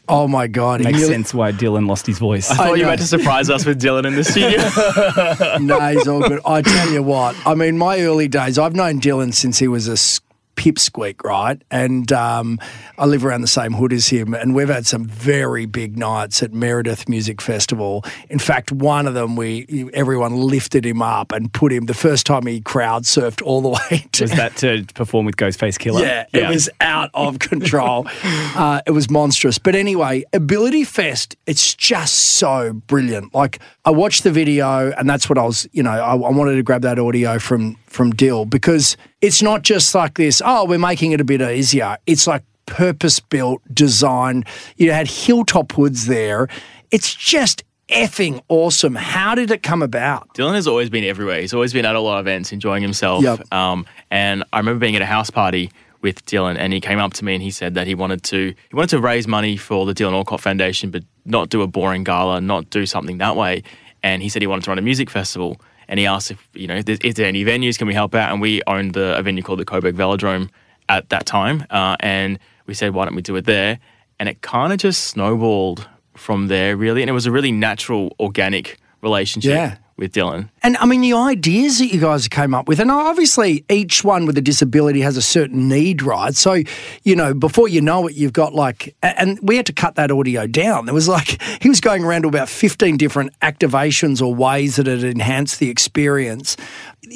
Oh 0.09 0.27
my 0.27 0.47
God. 0.47 0.81
he 0.81 0.85
Makes 0.87 0.99
nearly- 0.99 1.13
sense 1.13 1.35
why 1.35 1.53
Dylan 1.53 1.87
lost 1.87 2.07
his 2.07 2.19
voice. 2.19 2.51
I 2.51 2.55
thought 2.57 2.75
you 2.79 2.83
know. 2.85 2.89
meant 2.89 3.01
to 3.03 3.07
surprise 3.07 3.51
us 3.51 3.67
with 3.67 3.81
Dylan 3.81 4.07
in 4.07 4.15
the 4.15 4.25
studio. 4.25 5.59
no, 5.59 5.79
he's 5.91 6.09
all 6.09 6.21
good. 6.27 6.41
I 6.47 6.63
tell 6.63 6.91
you 6.91 7.03
what, 7.03 7.37
I 7.47 7.55
mean, 7.55 7.77
my 7.77 8.01
early 8.01 8.27
days, 8.27 8.59
I've 8.59 8.75
known 8.75 9.01
Dylan 9.01 9.35
since 9.35 9.59
he 9.59 9.69
was 9.69 9.87
a 9.89 9.93
s- 9.93 10.21
pipsqueak, 10.59 11.23
right? 11.25 11.63
And 11.71 12.11
um, 12.13 12.59
I 12.99 13.07
live 13.07 13.25
around 13.25 13.43
the 13.43 13.47
same 13.47 13.73
hood 13.73 13.93
as 13.93 14.09
him, 14.09 14.35
and 14.35 14.55
we've 14.55 14.69
had 14.69 14.87
some 14.87 15.07
very 15.07 15.65
big 15.65 15.97
nights 15.97 16.43
at 16.43 16.53
Meredith 16.53 17.09
Music 17.09 17.41
Festival. 17.41 18.05
In 18.29 18.39
fact, 18.41 18.73
one 18.73 19.07
of 19.07 19.15
them, 19.15 19.37
we 19.37 19.89
everyone 19.95 20.37
lifted 20.37 20.85
him 20.85 21.01
up 21.01 21.33
and 21.33 21.53
put 21.53 21.73
him. 21.73 21.87
The 21.87 21.95
first 21.95 22.27
time 22.27 22.47
he 22.47 22.61
crowd 22.61 23.05
surfed 23.05 23.41
all 23.43 23.63
the 23.63 23.69
way 23.91 24.05
to 24.13 24.25
Was 24.25 24.33
that 24.33 24.57
to 24.57 24.85
perform 24.95 25.25
with 25.27 25.37
Ghostface 25.37 25.79
Killah? 25.79 26.03
yeah, 26.03 26.27
it 26.33 26.49
was 26.49 26.69
out 26.81 27.11
of 27.15 27.39
control. 27.51 28.07
uh, 28.25 28.81
it 28.87 28.91
was 28.91 29.09
monstrous. 29.09 29.59
But 29.59 29.75
anyway, 29.77 30.25
Ability 30.33 30.85
Fest, 30.85 31.37
it's 31.47 31.75
just 31.75 32.15
so 32.15 32.73
brilliant. 32.73 33.33
Like 33.33 33.61
I 33.85 33.91
watched 33.91 34.25
the 34.25 34.33
video, 34.33 34.91
and 34.93 35.09
that's 35.09 35.29
what 35.29 35.39
I 35.39 35.45
was, 35.45 35.69
you 35.73 35.83
know, 35.85 35.91
I, 35.93 36.11
I 36.15 36.31
wanted 36.31 36.57
to 36.57 36.63
grab 36.65 36.83
that 36.83 36.99
audio 36.99 37.39
from 37.39 37.77
from 37.89 38.11
Dill 38.13 38.45
because 38.45 38.97
it's 39.21 39.43
not 39.43 39.63
just 39.63 39.95
like 39.95 40.15
this. 40.15 40.41
Oh, 40.45 40.65
we're 40.65 40.79
making 40.79 41.13
it 41.13 41.21
a 41.21 41.25
bit 41.25 41.41
easier. 41.41 41.97
It's 42.07 42.27
like 42.27 42.45
purpose 42.67 43.21
built, 43.21 43.63
designed. 43.73 44.47
You 44.77 44.93
had 44.93 45.09
Hilltop 45.09 45.77
Woods 45.77 46.07
there. 46.07 46.49
It's 46.91 47.15
just 47.15 47.65
effing 47.89 48.41
awesome. 48.49 48.95
How 48.95 49.35
did 49.35 49.51
it 49.51 49.63
come 49.63 49.83
about? 49.83 50.35
Dylan 50.35 50.55
has 50.55 50.67
always 50.67 50.91
been 50.91 51.05
everywhere. 51.05 51.41
He's 51.41 51.55
always 51.55 51.73
been 51.73 51.85
at 51.85 51.95
a 51.95 52.01
lot 52.01 52.19
of 52.19 52.27
events, 52.27 52.53
enjoying 52.53 52.83
himself. 52.83 53.23
Yep. 53.23 53.53
Um, 53.53 53.87
and 54.11 54.45
I 54.53 54.59
remember 54.59 54.81
being 54.81 54.97
at 54.97 55.03
a 55.03 55.07
house 55.07 55.31
party 55.31 55.71
with 56.03 56.25
Dylan, 56.27 56.57
and 56.59 56.73
he 56.73 56.81
came 56.81 56.99
up 56.99 57.15
to 57.15 57.25
me 57.25 57.35
and 57.35 57.43
he 57.43 57.51
said 57.51 57.75
that 57.75 57.87
he 57.87 57.95
wanted 57.95 58.23
to 58.25 58.55
he 58.71 58.77
wanted 58.77 58.91
to 58.91 59.01
raise 59.01 59.27
money 59.27 59.57
for 59.57 59.87
the 59.87 59.95
Dylan 59.95 60.13
Alcott 60.13 60.41
Foundation, 60.41 60.91
but 60.91 61.03
not 61.25 61.49
do 61.49 61.63
a 61.63 61.67
boring 61.67 62.05
gala, 62.05 62.41
not 62.41 62.71
do 62.71 62.87
something 62.87 63.19
that 63.19 63.37
way. 63.37 63.63
And 64.03 64.23
he 64.23 64.29
said 64.29 64.43
he 64.43 64.47
wanted 64.47 64.65
to 64.65 64.71
run 64.71 64.79
a 64.79 64.83
music 64.83 65.11
festival. 65.11 65.61
And 65.89 65.99
he 65.99 66.07
asked 66.07 66.31
if 66.31 66.49
you 66.55 66.67
know, 66.67 66.83
is, 66.87 67.15
there 67.15 67.27
any 67.27 67.45
venues? 67.45 67.79
Can 67.79 67.87
we 67.87 67.95
help 67.95 68.15
out? 68.15 68.31
And 68.31 68.41
we 68.41 68.63
owned 68.67 68.95
the 68.95 69.17
a 69.17 69.23
venue 69.23 69.43
called 69.43 69.59
the 69.59 69.65
Coburg 69.65 69.97
Velodrome 69.97 70.51
at 70.89 71.09
that 71.11 71.27
time, 71.27 71.65
uh, 71.71 71.97
and 72.01 72.39
we 72.67 72.75
said, 72.75 72.95
why 72.95 73.05
don't 73.05 73.15
we 73.15 73.23
do 73.23 73.37
it 73.37 73.45
there? 73.47 73.79
And 74.19 74.29
it 74.29 74.43
kind 74.43 74.73
of 74.73 74.79
just 74.79 75.05
snowballed 75.05 75.89
from 76.15 76.49
there, 76.49 76.77
really. 76.77 77.03
And 77.03 77.09
it 77.09 77.13
was 77.13 77.27
a 77.27 77.31
really 77.31 77.53
natural, 77.53 78.15
organic 78.21 78.79
relationship 79.01 79.51
Yeah. 79.51 79.77
With 79.99 80.13
Dylan. 80.13 80.49
And 80.63 80.77
I 80.79 80.87
mean, 80.87 81.01
the 81.01 81.13
ideas 81.13 81.79
that 81.79 81.87
you 81.87 82.01
guys 82.01 82.29
came 82.29 82.55
up 82.55 82.69
with, 82.69 82.81
and 82.81 82.91
obviously 82.91 83.65
each 83.69 84.05
one 84.05 84.27
with 84.27 84.39
a 84.39 84.41
disability 84.41 85.01
has 85.01 85.17
a 85.17 85.23
certain 85.23 85.69
need, 85.69 86.03
right? 86.03 86.35
So, 86.35 86.63
you 87.03 87.17
know, 87.17 87.35
before 87.35 87.69
you 87.69 87.81
know 87.81 88.07
it, 88.07 88.15
you've 88.15 88.33
got 88.33 88.55
like, 88.55 88.95
and 89.03 89.39
we 89.43 89.57
had 89.57 89.67
to 89.67 89.73
cut 89.73 89.97
that 89.97 90.11
audio 90.11 90.47
down. 90.47 90.87
There 90.87 90.95
was 90.95 91.09
like, 91.09 91.43
he 91.61 91.69
was 91.69 91.81
going 91.81 92.05
around 92.05 92.23
to 92.23 92.29
about 92.29 92.49
15 92.49 92.97
different 92.97 93.39
activations 93.41 94.23
or 94.23 94.35
ways 94.35 94.77
that 94.77 94.87
it 94.87 95.03
enhanced 95.03 95.59
the 95.59 95.69
experience. 95.69 96.57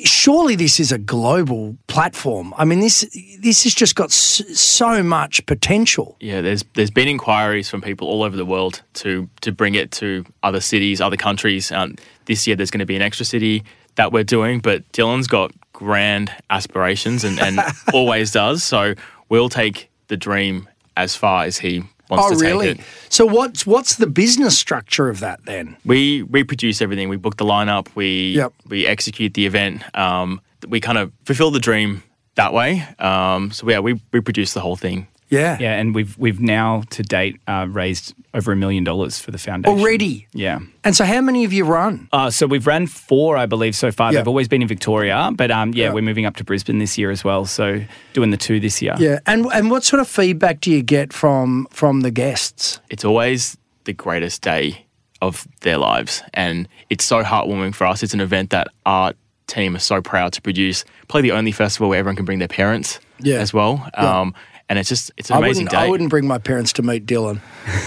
Surely 0.04 0.56
this 0.56 0.80
is 0.80 0.90
a 0.90 0.98
global 0.98 1.76
platform. 1.86 2.54
I 2.56 2.64
mean, 2.64 2.80
this 2.80 3.00
this 3.40 3.64
has 3.64 3.74
just 3.74 3.94
got 3.94 4.10
so 4.10 5.02
much 5.02 5.44
potential. 5.46 6.16
Yeah, 6.20 6.40
there's 6.40 6.64
there's 6.74 6.90
been 6.90 7.08
inquiries 7.08 7.68
from 7.68 7.82
people 7.82 8.08
all 8.08 8.22
over 8.22 8.36
the 8.36 8.46
world 8.46 8.82
to 8.94 9.28
to 9.42 9.52
bring 9.52 9.74
it 9.74 9.90
to 9.92 10.24
other 10.42 10.60
cities, 10.60 11.00
other 11.00 11.16
countries. 11.16 11.70
Um, 11.72 11.96
this 12.26 12.46
year, 12.46 12.56
there's 12.56 12.70
going 12.70 12.80
to 12.80 12.86
be 12.86 12.96
an 12.96 13.02
extra 13.02 13.24
city 13.26 13.64
that 13.96 14.12
we're 14.12 14.24
doing, 14.24 14.60
but 14.60 14.90
Dylan's 14.92 15.26
got 15.26 15.52
grand 15.72 16.30
aspirations 16.50 17.24
and, 17.24 17.38
and 17.40 17.58
always 17.92 18.30
does. 18.32 18.62
So 18.64 18.94
we'll 19.28 19.48
take 19.48 19.90
the 20.08 20.16
dream 20.16 20.68
as 20.96 21.16
far 21.16 21.44
as 21.44 21.58
he 21.58 21.80
wants 22.10 22.26
Oh, 22.26 22.30
to 22.30 22.36
really? 22.44 22.68
take 22.74 22.80
it. 22.80 22.84
So, 23.08 23.24
what's 23.26 23.66
what's 23.66 23.96
the 23.96 24.06
business 24.06 24.58
structure 24.58 25.08
of 25.08 25.20
that 25.20 25.44
then? 25.46 25.76
We 25.84 26.22
we 26.22 26.44
produce 26.44 26.82
everything. 26.82 27.08
We 27.08 27.16
book 27.16 27.36
the 27.36 27.44
lineup. 27.44 27.88
We 27.94 28.32
Yep. 28.36 28.52
we 28.68 28.86
execute 28.86 29.34
the 29.34 29.46
event. 29.46 29.82
Um, 29.96 30.40
we 30.68 30.80
kind 30.80 30.98
of 30.98 31.12
fulfill 31.24 31.50
the 31.50 31.58
dream 31.60 32.02
that 32.34 32.52
way. 32.52 32.86
Um, 32.98 33.50
so 33.52 33.68
yeah, 33.68 33.80
we 33.80 34.00
we 34.12 34.20
produce 34.20 34.52
the 34.52 34.60
whole 34.60 34.76
thing. 34.76 35.06
Yeah. 35.32 35.56
Yeah, 35.58 35.72
and 35.80 35.94
we've 35.94 36.16
we've 36.18 36.40
now 36.40 36.82
to 36.90 37.02
date 37.02 37.40
uh, 37.48 37.66
raised 37.68 38.14
over 38.34 38.52
a 38.52 38.56
million 38.56 38.84
dollars 38.84 39.18
for 39.18 39.30
the 39.30 39.38
foundation 39.38 39.78
Already. 39.78 40.26
Yeah. 40.32 40.60
And 40.84 40.94
so, 40.96 41.04
how 41.04 41.20
many 41.20 41.44
of 41.44 41.52
you 41.52 41.64
run? 41.64 42.08
Uh, 42.12 42.30
so 42.30 42.46
we've 42.46 42.66
run 42.66 42.86
four, 42.86 43.36
I 43.36 43.46
believe, 43.46 43.74
so 43.74 43.90
far. 43.90 44.12
Yeah. 44.12 44.18
They've 44.20 44.28
always 44.28 44.48
been 44.48 44.62
in 44.62 44.68
Victoria, 44.68 45.30
but 45.34 45.50
um, 45.50 45.72
yeah, 45.74 45.86
Yeah. 45.86 45.92
we're 45.94 46.02
moving 46.02 46.26
up 46.26 46.36
to 46.36 46.44
Brisbane 46.44 46.78
this 46.78 46.96
year 46.98 47.10
as 47.10 47.24
well. 47.24 47.44
So 47.46 47.82
doing 48.12 48.30
the 48.30 48.36
two 48.36 48.60
this 48.60 48.80
year. 48.82 48.94
Yeah, 48.98 49.18
and 49.26 49.46
and 49.52 49.70
what 49.70 49.84
sort 49.84 50.00
of 50.00 50.08
feedback 50.08 50.60
do 50.60 50.70
you 50.70 50.82
get 50.82 51.12
from 51.12 51.66
from 51.70 52.02
the 52.02 52.10
guests? 52.10 52.80
it's 52.90 53.04
always 53.04 53.56
the 53.84 53.92
greatest 53.94 54.42
day 54.42 54.86
of 55.22 55.46
their 55.62 55.78
lives. 55.78 56.22
And 56.34 56.68
it's 56.90 57.04
so 57.04 57.22
heartwarming 57.22 57.74
for 57.74 57.86
us. 57.86 58.02
It's 58.02 58.14
an 58.14 58.20
event 58.20 58.50
that 58.50 58.68
our 58.86 59.12
team 59.46 59.74
are 59.76 59.80
so 59.80 60.00
proud 60.02 60.32
to 60.32 60.40
produce. 60.42 60.84
Probably 61.08 61.28
the 61.30 61.36
only 61.36 61.52
festival 61.52 61.88
where 61.88 61.98
everyone 61.98 62.16
can 62.16 62.24
bring 62.24 62.38
their 62.38 62.48
parents 62.48 62.98
Yeah. 63.20 63.36
as 63.38 63.52
well. 63.52 63.88
Yeah. 63.96 64.30
And 64.68 64.78
it's 64.78 64.88
just 64.88 65.10
it's 65.16 65.30
an 65.30 65.36
I 65.36 65.38
amazing 65.40 65.64
wouldn't, 65.64 65.70
day. 65.70 65.86
I 65.86 65.88
wouldn't 65.88 66.10
bring 66.10 66.26
my 66.26 66.38
parents 66.38 66.72
to 66.74 66.82
meet 66.82 67.06
Dylan, 67.06 67.40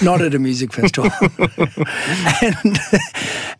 not 0.04 0.22
at 0.22 0.36
a 0.36 0.40
music 0.40 0.72
festival. 0.80 1.12
and 2.42 2.80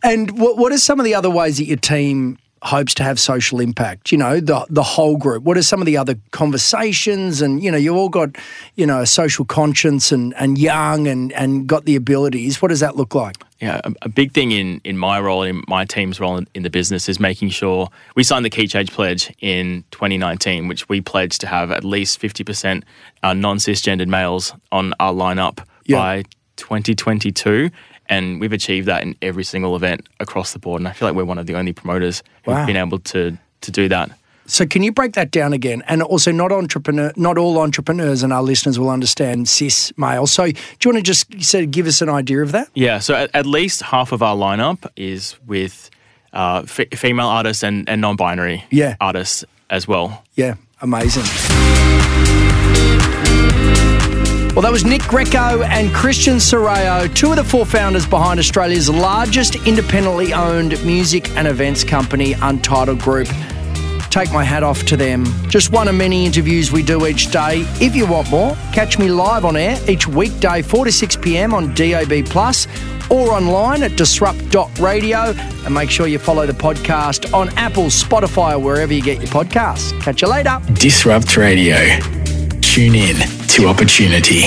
and 0.02 0.38
what, 0.38 0.58
what 0.58 0.72
are 0.72 0.78
some 0.78 1.00
of 1.00 1.04
the 1.04 1.14
other 1.14 1.30
ways 1.30 1.58
that 1.58 1.64
your 1.64 1.76
team 1.76 2.38
hopes 2.62 2.94
to 2.94 3.02
have 3.02 3.18
social 3.18 3.60
impact? 3.60 4.12
You 4.12 4.18
know, 4.18 4.40
the 4.40 4.66
the 4.68 4.82
whole 4.82 5.16
group. 5.16 5.42
What 5.42 5.56
are 5.56 5.62
some 5.62 5.80
of 5.80 5.86
the 5.86 5.96
other 5.96 6.16
conversations? 6.30 7.40
And 7.42 7.62
you 7.62 7.70
know, 7.70 7.78
you 7.78 7.96
all 7.96 8.08
got 8.08 8.36
you 8.76 8.86
know 8.86 9.00
a 9.00 9.06
social 9.06 9.44
conscience 9.44 10.12
and 10.12 10.34
and 10.36 10.58
young 10.58 11.08
and 11.08 11.32
and 11.32 11.66
got 11.66 11.84
the 11.84 11.96
abilities. 11.96 12.62
What 12.62 12.68
does 12.68 12.80
that 12.80 12.96
look 12.96 13.14
like? 13.14 13.36
Yeah, 13.60 13.80
a, 13.84 13.92
a 14.02 14.08
big 14.10 14.32
thing 14.32 14.50
in, 14.52 14.82
in 14.84 14.98
my 14.98 15.18
role, 15.18 15.42
in 15.42 15.62
my 15.66 15.86
team's 15.86 16.20
role 16.20 16.36
in, 16.36 16.46
in 16.54 16.62
the 16.62 16.68
business, 16.70 17.08
is 17.08 17.18
making 17.18 17.48
sure 17.50 17.88
we 18.14 18.22
signed 18.22 18.44
the 18.44 18.50
Key 18.50 18.66
Change 18.66 18.92
Pledge 18.92 19.32
in 19.40 19.82
2019, 19.92 20.68
which 20.68 20.88
we 20.90 21.00
pledged 21.00 21.40
to 21.40 21.46
have 21.46 21.70
at 21.70 21.82
least 21.82 22.20
50% 22.20 22.82
uh, 23.22 23.32
non 23.32 23.56
cisgendered 23.56 24.08
males 24.08 24.52
on 24.72 24.92
our 25.00 25.12
lineup 25.14 25.64
Yeah. 25.86 25.96
by 25.96 26.22
2022. 26.56 27.70
And 28.08 28.40
we've 28.40 28.52
achieved 28.52 28.86
that 28.88 29.02
in 29.02 29.16
every 29.22 29.42
single 29.42 29.74
event 29.74 30.06
across 30.20 30.52
the 30.52 30.58
board. 30.58 30.80
And 30.80 30.86
I 30.88 30.92
feel 30.92 31.08
like 31.08 31.16
we're 31.16 31.24
one 31.24 31.38
of 31.38 31.46
the 31.46 31.54
only 31.56 31.72
promoters 31.72 32.22
who've 32.44 32.66
been 32.66 32.76
able 32.76 32.98
to, 33.00 33.36
to 33.62 33.70
do 33.70 33.88
that. 33.88 34.10
So 34.46 34.64
can 34.66 34.82
you 34.82 34.92
break 34.92 35.14
that 35.14 35.30
down 35.30 35.52
again? 35.52 35.82
And 35.88 36.02
also, 36.02 36.30
not 36.32 36.52
entrepreneur, 36.52 37.12
not 37.16 37.36
all 37.38 37.58
entrepreneurs 37.58 38.22
and 38.22 38.32
our 38.32 38.42
listeners 38.42 38.78
will 38.78 38.90
understand 38.90 39.48
cis 39.48 39.92
male. 39.98 40.26
So, 40.26 40.46
do 40.46 40.52
you 40.84 40.92
want 40.92 40.96
to 40.98 41.02
just 41.02 41.42
sort 41.42 41.64
of 41.64 41.70
give 41.70 41.86
us 41.86 42.00
an 42.00 42.08
idea 42.08 42.42
of 42.42 42.52
that? 42.52 42.68
Yeah, 42.74 42.98
so 43.00 43.14
at, 43.14 43.30
at 43.34 43.46
least 43.46 43.82
half 43.82 44.12
of 44.12 44.22
our 44.22 44.36
lineup 44.36 44.88
is 44.96 45.36
with 45.46 45.90
uh, 46.32 46.62
f- 46.64 46.88
female 46.98 47.26
artists 47.28 47.62
and, 47.62 47.88
and 47.88 48.00
non 48.00 48.16
binary 48.16 48.64
Yeah. 48.70 48.96
artists 49.00 49.44
as 49.68 49.88
well. 49.88 50.22
Yeah, 50.34 50.54
amazing. 50.80 51.24
Well, 54.54 54.62
that 54.62 54.72
was 54.72 54.86
Nick 54.86 55.02
Greco 55.02 55.60
and 55.64 55.92
Christian 55.92 56.36
Serraro, 56.36 57.14
two 57.14 57.28
of 57.28 57.36
the 57.36 57.44
four 57.44 57.66
founders 57.66 58.06
behind 58.06 58.40
Australia's 58.40 58.88
largest 58.88 59.54
independently 59.66 60.32
owned 60.32 60.82
music 60.82 61.28
and 61.36 61.46
events 61.46 61.84
company, 61.84 62.32
Untitled 62.40 62.98
Group. 63.00 63.28
Take 64.16 64.32
my 64.32 64.44
hat 64.44 64.62
off 64.62 64.86
to 64.86 64.96
them. 64.96 65.26
Just 65.50 65.72
one 65.72 65.88
of 65.88 65.94
many 65.94 66.24
interviews 66.24 66.72
we 66.72 66.82
do 66.82 67.06
each 67.06 67.30
day. 67.30 67.66
If 67.82 67.94
you 67.94 68.06
want 68.06 68.30
more, 68.30 68.56
catch 68.72 68.98
me 68.98 69.10
live 69.10 69.44
on 69.44 69.58
air 69.58 69.78
each 69.86 70.08
weekday, 70.08 70.62
4 70.62 70.86
to 70.86 70.90
6 70.90 71.16
pm 71.16 71.52
on 71.52 71.74
DAB 71.74 72.24
Plus 72.24 72.66
or 73.10 73.32
online 73.32 73.82
at 73.82 73.94
disrupt.radio. 73.94 75.34
And 75.66 75.74
make 75.74 75.90
sure 75.90 76.06
you 76.06 76.18
follow 76.18 76.46
the 76.46 76.54
podcast 76.54 77.34
on 77.34 77.50
Apple, 77.58 77.88
Spotify, 77.88 78.54
or 78.54 78.58
wherever 78.58 78.94
you 78.94 79.02
get 79.02 79.18
your 79.18 79.28
podcasts. 79.28 79.92
Catch 80.00 80.22
you 80.22 80.28
later. 80.28 80.62
Disrupt 80.72 81.36
Radio. 81.36 81.76
Tune 82.62 82.94
in 82.94 83.16
to 83.48 83.66
opportunity. 83.66 84.44